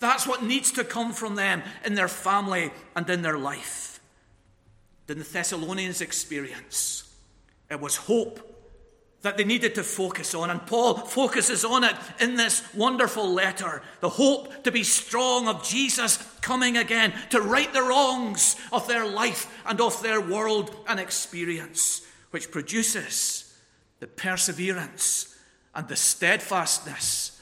that's 0.00 0.26
what 0.26 0.42
needs 0.42 0.72
to 0.72 0.82
come 0.82 1.12
from 1.12 1.36
them 1.36 1.62
in 1.84 1.94
their 1.94 2.08
family 2.08 2.72
and 2.96 3.08
in 3.08 3.22
their 3.22 3.38
life. 3.38 4.00
In 5.08 5.18
the 5.18 5.24
Thessalonians' 5.24 6.00
experience, 6.00 7.08
it 7.70 7.80
was 7.80 7.94
hope 7.96 8.51
that 9.22 9.36
they 9.36 9.44
needed 9.44 9.76
to 9.76 9.84
focus 9.84 10.34
on. 10.34 10.50
And 10.50 10.66
Paul 10.66 10.94
focuses 10.94 11.64
on 11.64 11.84
it 11.84 11.94
in 12.20 12.36
this 12.36 12.62
wonderful 12.74 13.32
letter 13.32 13.82
the 14.00 14.08
hope 14.08 14.64
to 14.64 14.72
be 14.72 14.82
strong 14.82 15.48
of 15.48 15.64
Jesus 15.64 16.16
coming 16.40 16.76
again, 16.76 17.14
to 17.30 17.40
right 17.40 17.72
the 17.72 17.82
wrongs 17.82 18.56
of 18.72 18.86
their 18.88 19.06
life 19.06 19.60
and 19.64 19.80
of 19.80 20.02
their 20.02 20.20
world 20.20 20.74
and 20.88 21.00
experience, 21.00 22.06
which 22.30 22.50
produces 22.50 23.56
the 24.00 24.06
perseverance 24.06 25.36
and 25.74 25.88
the 25.88 25.96
steadfastness 25.96 27.40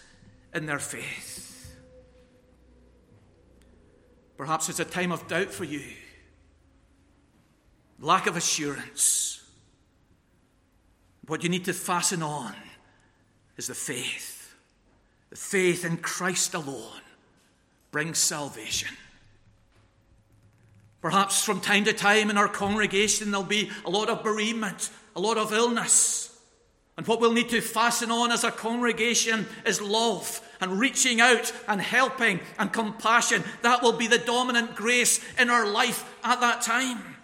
in 0.55 0.67
their 0.67 0.79
faith. 0.79 1.75
Perhaps 4.37 4.69
it's 4.69 4.81
a 4.81 4.85
time 4.85 5.13
of 5.13 5.27
doubt 5.29 5.51
for 5.51 5.65
you, 5.65 5.83
lack 7.99 8.27
of 8.27 8.37
assurance 8.37 9.40
what 11.31 11.45
you 11.45 11.49
need 11.49 11.65
to 11.67 11.73
fasten 11.73 12.25
on 12.25 12.55
is 13.57 13.69
the 13.69 13.75
faith. 13.75 14.53
The 15.31 15.37
faith 15.37 15.85
in 15.85 15.97
Christ 15.99 16.55
alone 16.55 17.01
brings 17.93 18.19
salvation. 18.19 18.89
Perhaps 21.01 21.45
from 21.45 21.61
time 21.61 21.85
to 21.85 21.93
time 21.93 22.31
in 22.31 22.37
our 22.37 22.49
congregation 22.49 23.31
there'll 23.31 23.47
be 23.47 23.71
a 23.85 23.91
lot 23.91 24.09
of 24.09 24.25
bereavement, 24.25 24.91
a 25.15 25.21
lot 25.21 25.39
of 25.39 25.53
illness. 25.53 26.37
And 26.97 27.07
what 27.07 27.21
we'll 27.21 27.33
need 27.33 27.49
to 27.51 27.61
fasten 27.61 28.11
on 28.11 28.33
as 28.33 28.43
a 28.43 28.51
congregation 28.51 29.47
is 29.65 29.81
love 29.81 30.43
and 30.61 30.81
reaching 30.81 31.21
out 31.21 31.53
and 31.69 31.81
helping 31.81 32.41
and 32.59 32.73
compassion. 32.73 33.45
That 33.63 33.83
will 33.83 33.93
be 33.93 34.09
the 34.09 34.19
dominant 34.19 34.75
grace 34.75 35.21
in 35.39 35.49
our 35.49 35.67
life 35.67 36.05
at 36.25 36.41
that 36.41 36.61
time. 36.61 37.17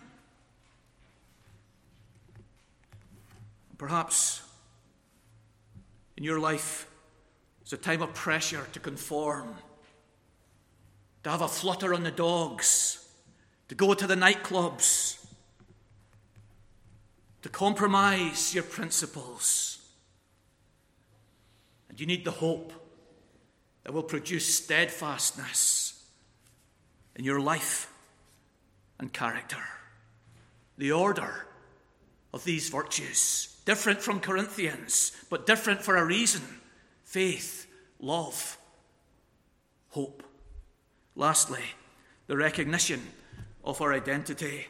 Perhaps 3.79 4.43
in 6.17 6.25
your 6.25 6.41
life, 6.41 6.89
it's 7.61 7.73
a 7.73 7.77
time 7.77 8.01
of 8.03 8.15
pressure 8.15 8.67
to 8.73 8.81
conform, 8.81 9.55
to 11.25 11.31
have 11.31 11.43
a 11.43 11.49
flutter 11.49 11.93
on 11.93 12.03
the 12.03 12.11
dogs, 12.11 13.07
to 13.69 13.75
go 13.75 13.93
to 13.93 14.07
the 14.07 14.15
nightclubs, 14.15 15.25
to 17.43 17.49
compromise 17.49 18.55
your 18.55 18.65
principles. 18.65 19.79
And 21.89 22.01
you 22.01 22.07
need 22.07 22.25
the 22.25 22.31
hope 22.31 22.73
that 23.85 23.93
will 23.93 24.03
produce 24.03 24.55
steadfastness 24.55 26.05
in 27.15 27.25
your 27.25 27.41
life 27.41 27.93
and 28.99 29.13
character. 29.13 29.63
The 30.79 30.93
order 30.93 31.47
of 32.33 32.45
these 32.45 32.69
virtues 32.69 33.56
different 33.67 34.01
from 34.01 34.21
Corinthians, 34.21 35.13
but 35.29 35.45
different 35.45 35.83
for 35.83 35.97
a 35.97 36.05
reason 36.05 36.41
faith, 37.05 37.67
love, 38.01 38.57
hope. 39.91 40.23
Lastly, 41.15 41.63
the 42.27 42.37
recognition 42.37 43.03
of 43.65 43.81
our 43.83 43.93
identity. 43.93 44.67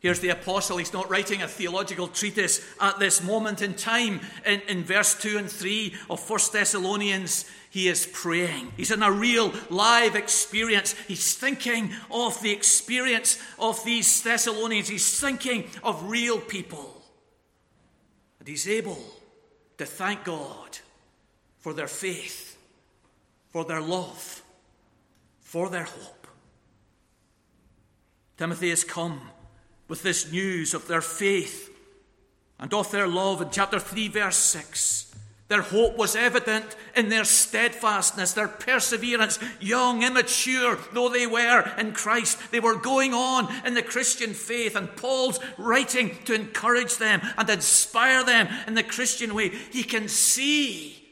Here's 0.00 0.18
the 0.20 0.30
apostle. 0.30 0.78
He's 0.78 0.92
not 0.92 1.08
writing 1.08 1.42
a 1.42 1.48
theological 1.48 2.08
treatise 2.08 2.60
at 2.80 2.98
this 2.98 3.22
moment 3.22 3.62
in 3.62 3.74
time. 3.74 4.20
In, 4.44 4.60
in 4.62 4.82
verse 4.82 5.14
2 5.14 5.38
and 5.38 5.48
3 5.48 5.94
of 6.10 6.28
1 6.28 6.40
Thessalonians, 6.52 7.44
he 7.70 7.88
is 7.88 8.06
praying. 8.12 8.72
He's 8.76 8.90
in 8.90 9.02
a 9.02 9.12
real 9.12 9.54
live 9.70 10.16
experience. 10.16 10.94
He's 11.06 11.36
thinking 11.36 11.92
of 12.10 12.40
the 12.42 12.50
experience 12.50 13.38
of 13.60 13.82
these 13.84 14.22
Thessalonians. 14.22 14.88
He's 14.88 15.20
thinking 15.20 15.70
of 15.84 16.10
real 16.10 16.40
people. 16.40 17.01
And 18.42 18.48
he's 18.48 18.66
able 18.66 18.98
to 19.78 19.86
thank 19.86 20.24
God 20.24 20.78
for 21.60 21.72
their 21.72 21.86
faith, 21.86 22.58
for 23.50 23.64
their 23.64 23.80
love, 23.80 24.42
for 25.42 25.68
their 25.68 25.84
hope. 25.84 26.26
Timothy 28.36 28.70
has 28.70 28.82
come 28.82 29.20
with 29.86 30.02
this 30.02 30.32
news 30.32 30.74
of 30.74 30.88
their 30.88 31.02
faith 31.02 31.70
and 32.58 32.74
of 32.74 32.90
their 32.90 33.06
love 33.06 33.40
in 33.42 33.50
chapter 33.50 33.78
3, 33.78 34.08
verse 34.08 34.38
6 34.38 35.11
Their 35.52 35.60
hope 35.60 35.98
was 35.98 36.16
evident 36.16 36.64
in 36.96 37.10
their 37.10 37.24
steadfastness, 37.24 38.32
their 38.32 38.48
perseverance, 38.48 39.38
young, 39.60 40.02
immature 40.02 40.78
though 40.94 41.10
they 41.10 41.26
were 41.26 41.70
in 41.76 41.92
Christ. 41.92 42.38
They 42.50 42.58
were 42.58 42.76
going 42.76 43.12
on 43.12 43.54
in 43.66 43.74
the 43.74 43.82
Christian 43.82 44.32
faith, 44.32 44.76
and 44.76 44.96
Paul's 44.96 45.40
writing 45.58 46.16
to 46.24 46.32
encourage 46.32 46.96
them 46.96 47.20
and 47.36 47.50
inspire 47.50 48.24
them 48.24 48.48
in 48.66 48.72
the 48.72 48.82
Christian 48.82 49.34
way. 49.34 49.50
He 49.50 49.84
can 49.84 50.08
see 50.08 51.06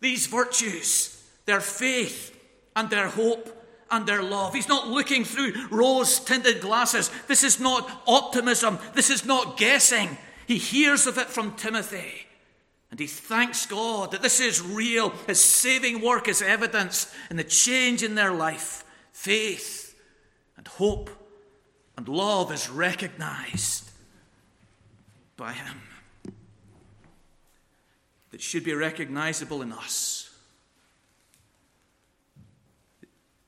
these 0.00 0.26
virtues, 0.26 1.22
their 1.44 1.60
faith 1.60 2.34
and 2.74 2.88
their 2.88 3.08
hope 3.08 3.62
and 3.90 4.06
their 4.06 4.22
love. 4.22 4.54
He's 4.54 4.70
not 4.70 4.88
looking 4.88 5.22
through 5.22 5.52
rose 5.70 6.18
tinted 6.18 6.62
glasses. 6.62 7.10
This 7.28 7.44
is 7.44 7.60
not 7.60 7.90
optimism, 8.06 8.78
this 8.94 9.10
is 9.10 9.26
not 9.26 9.58
guessing. 9.58 10.16
He 10.46 10.56
hears 10.56 11.06
of 11.06 11.18
it 11.18 11.26
from 11.26 11.56
Timothy. 11.56 12.25
And 12.96 13.00
he 13.02 13.08
thanks 13.08 13.66
God 13.66 14.12
that 14.12 14.22
this 14.22 14.40
is 14.40 14.62
real. 14.62 15.10
His 15.26 15.38
saving 15.38 16.00
work 16.00 16.28
is 16.28 16.40
evidenced 16.40 17.12
in 17.28 17.36
the 17.36 17.44
change 17.44 18.02
in 18.02 18.14
their 18.14 18.32
life. 18.32 18.86
Faith 19.12 19.94
and 20.56 20.66
hope 20.66 21.10
and 21.98 22.08
love 22.08 22.50
is 22.50 22.70
recognized 22.70 23.90
by 25.36 25.52
him. 25.52 25.82
That 28.30 28.40
should 28.40 28.64
be 28.64 28.72
recognizable 28.72 29.60
in 29.60 29.72
us. 29.74 30.34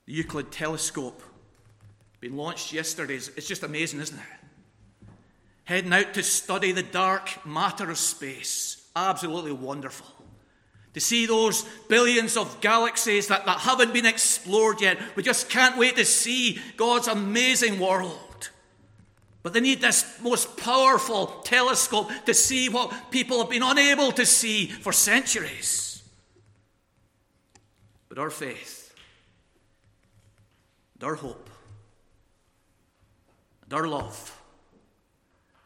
The 0.05 0.13
Euclid 0.13 0.53
telescope 0.53 1.23
being 2.21 2.37
launched 2.37 2.75
yesterday. 2.75 3.15
It's 3.15 3.49
just 3.49 3.63
amazing, 3.63 4.01
isn't 4.01 4.19
it? 4.19 5.09
Heading 5.65 5.95
out 5.95 6.13
to 6.13 6.23
study 6.23 6.73
the 6.73 6.83
dark 6.83 7.47
matter 7.47 7.91
of 7.91 7.97
space 7.97 8.78
absolutely 9.07 9.53
wonderful. 9.53 10.07
To 10.95 11.01
see 11.01 11.27
those 11.27 11.63
billions 11.89 12.37
of 12.37 12.61
galaxies 12.61 13.29
that, 13.29 13.47
that 13.47 13.61
haven't 13.61 13.93
been 13.93 14.07
explored 14.07 14.81
yet. 14.81 14.99
We 15.15 15.23
just 15.23 15.49
can't 15.49 15.77
wait 15.77 15.97
to 15.97 16.05
see 16.05 16.59
God's 16.77 17.09
amazing 17.09 17.79
world. 17.79 18.51
But 19.43 19.53
they 19.53 19.61
need 19.61 19.81
this 19.81 20.19
most 20.21 20.57
powerful 20.57 21.27
telescope 21.45 22.11
to 22.27 22.35
see 22.35 22.69
what 22.69 23.11
people 23.11 23.39
have 23.39 23.51
been 23.51 23.63
unable 23.63 24.11
to 24.13 24.27
see 24.27 24.67
for 24.67 24.93
centuries. 24.93 26.03
But 28.09 28.19
our 28.19 28.31
faith, 28.31 28.93
and 30.95 31.05
our 31.05 31.15
hope, 31.15 31.49
and 33.65 33.73
our 33.75 33.87
love 33.87 34.41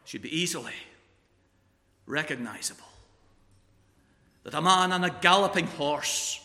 should 0.05 0.23
be 0.23 0.37
easily 0.37 0.75
recognizable 2.07 2.92
that 4.45 4.55
a 4.55 4.61
man 4.61 4.93
on 4.93 5.05
a 5.05 5.11
galloping 5.21 5.67
horse, 5.67 6.41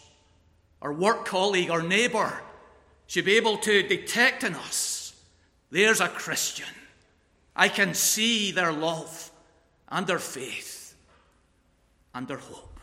our 0.82 0.94
work 0.94 1.26
colleague, 1.26 1.70
our 1.70 1.82
neighbour, 1.82 2.42
should 3.08 3.26
be 3.26 3.38
able 3.38 3.58
to 3.58 3.88
detect 3.88 4.44
in 4.44 4.54
us 4.54 4.98
there's 5.70 6.00
a 6.00 6.08
Christian. 6.08 6.68
I 7.56 7.70
can 7.70 7.94
see 7.94 8.52
their 8.52 8.72
love 8.72 9.32
and 9.90 10.08
their 10.08 10.20
faith 10.20 10.96
and 12.14 12.28
their 12.28 12.38
hope. 12.38 12.80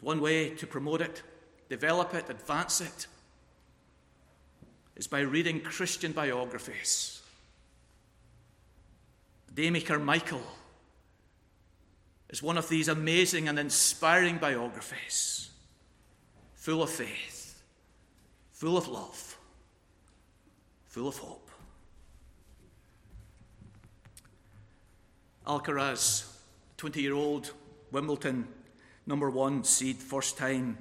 One 0.00 0.20
way 0.20 0.50
to 0.50 0.66
promote 0.66 1.00
it, 1.00 1.22
develop 1.68 2.14
it, 2.14 2.28
advance 2.28 2.80
it, 2.80 3.06
is 4.96 5.06
by 5.06 5.20
reading 5.20 5.60
Christian 5.60 6.12
biographies. 6.12 7.22
Amy 9.58 9.80
Carmichael 9.80 10.42
is 12.36 12.42
one 12.42 12.58
of 12.58 12.68
these 12.68 12.88
amazing 12.88 13.48
and 13.48 13.58
inspiring 13.58 14.36
biographies, 14.36 15.48
full 16.54 16.82
of 16.82 16.90
faith, 16.90 17.62
full 18.52 18.76
of 18.76 18.86
love, 18.88 19.38
full 20.84 21.08
of 21.08 21.16
hope. 21.16 21.50
Alcaraz, 25.46 26.30
20 26.76 27.00
year 27.00 27.14
old 27.14 27.52
Wimbledon 27.90 28.46
number 29.06 29.30
one 29.30 29.64
seed, 29.64 29.96
first 29.96 30.36
time. 30.36 30.76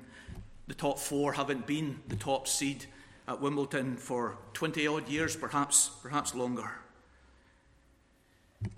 The 0.67 0.73
top 0.73 0.99
four 0.99 1.31
haven't 1.31 1.65
been 1.65 2.01
the 2.09 2.17
top 2.17 2.49
seed 2.49 2.85
at 3.29 3.39
Wimbledon 3.39 3.95
for 3.95 4.37
20 4.55 4.87
odd 4.87 5.07
years, 5.07 5.37
perhaps, 5.37 5.89
perhaps 6.03 6.35
longer. 6.35 6.69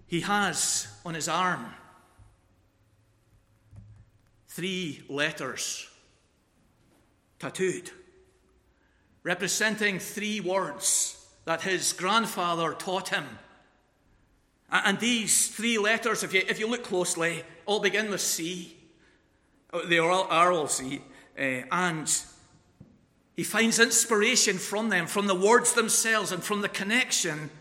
He 0.06 0.22
has 0.22 0.88
on 1.04 1.16
his 1.16 1.28
arm 1.28 1.74
three 4.58 5.04
letters 5.08 5.88
tattooed, 7.38 7.91
representing 9.22 10.00
three 10.00 10.39
words 10.39 11.24
that 11.46 11.62
his 11.62 11.93
grandfather 11.93 12.74
taught 12.74 13.10
him. 13.10 13.24
And 14.72 15.00
these 15.00 15.50
three 15.50 15.78
letters, 15.78 16.24
if 16.24 16.34
you, 16.34 16.41
if 16.50 16.60
you 16.60 16.67
look 16.67 16.84
closely, 16.84 17.43
all 17.67 17.80
begin 17.80 18.10
with 18.10 18.20
C. 18.20 18.76
Oh, 19.72 19.86
they 19.86 20.00
are 20.00 20.10
all, 20.10 20.26
are 20.28 20.52
all 20.52 20.67
C. 20.67 21.04
Uh, 21.38 21.62
and 21.72 22.12
he 23.36 23.43
finds 23.43 23.80
inspiration 23.80 24.58
from 24.58 24.89
them, 24.89 25.06
from 25.06 25.28
the 25.28 25.36
words 25.36 25.74
themselves, 25.74 26.32
and 26.32 26.43
from 26.43 26.62
the 26.62 26.70
connection 26.70 27.52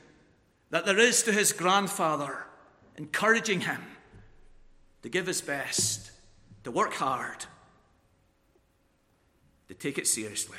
that 0.70 0.87
there 0.87 0.98
is 0.98 1.22
to 1.24 1.32
his 1.32 1.52
grandfather, 1.52 2.46
encouraging 2.96 3.61
him 3.61 3.82
to 5.02 5.11
give 5.11 5.26
his 5.26 5.42
best 5.42 6.12
to 6.66 6.72
work 6.72 6.94
hard, 6.94 7.46
to 9.68 9.74
take 9.74 9.98
it 9.98 10.07
seriously. 10.09 10.59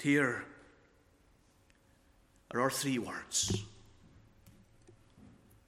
Here 0.00 0.44
are 2.52 2.60
our 2.60 2.70
three 2.70 3.00
words 3.00 3.64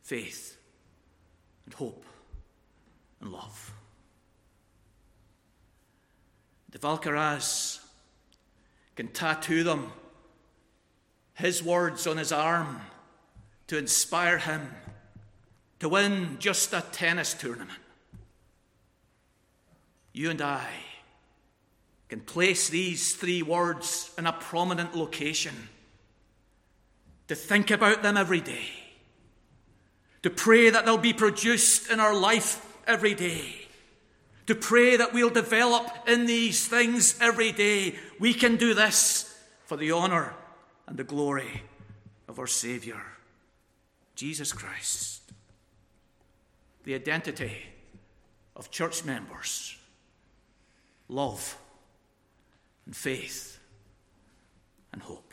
faith 0.04 0.56
and 1.64 1.74
hope 1.74 2.04
and 3.20 3.32
love. 3.32 3.72
The 6.70 6.78
Alcaraz 6.78 7.80
can 8.94 9.08
tattoo 9.08 9.64
them, 9.64 9.90
his 11.34 11.60
words 11.60 12.06
on 12.06 12.18
his 12.18 12.30
arm, 12.30 12.82
to 13.66 13.76
inspire 13.76 14.38
him 14.38 14.76
to 15.80 15.88
win 15.88 16.36
just 16.38 16.72
a 16.72 16.84
tennis 16.92 17.34
tournament. 17.34 17.78
You 20.12 20.30
and 20.30 20.40
I 20.40 20.68
can 22.08 22.20
place 22.20 22.68
these 22.68 23.14
three 23.14 23.42
words 23.42 24.10
in 24.18 24.26
a 24.26 24.32
prominent 24.32 24.94
location, 24.94 25.54
to 27.28 27.34
think 27.34 27.70
about 27.70 28.02
them 28.02 28.16
every 28.16 28.40
day, 28.40 28.68
to 30.22 30.30
pray 30.30 30.68
that 30.70 30.84
they'll 30.84 30.98
be 30.98 31.12
produced 31.12 31.90
in 31.90 32.00
our 32.00 32.14
life 32.14 32.66
every 32.86 33.14
day, 33.14 33.54
to 34.46 34.54
pray 34.54 34.96
that 34.96 35.14
we'll 35.14 35.30
develop 35.30 35.86
in 36.08 36.26
these 36.26 36.66
things 36.66 37.16
every 37.20 37.52
day. 37.52 37.94
We 38.18 38.34
can 38.34 38.56
do 38.56 38.74
this 38.74 39.32
for 39.66 39.76
the 39.76 39.92
honour 39.92 40.34
and 40.88 40.96
the 40.96 41.04
glory 41.04 41.62
of 42.26 42.40
our 42.40 42.48
Saviour, 42.48 43.00
Jesus 44.16 44.52
Christ 44.52 45.19
the 46.84 46.94
identity 46.94 47.66
of 48.56 48.70
church 48.70 49.04
members 49.04 49.76
love 51.08 51.56
and 52.86 52.96
faith 52.96 53.58
and 54.92 55.02
hope. 55.02 55.29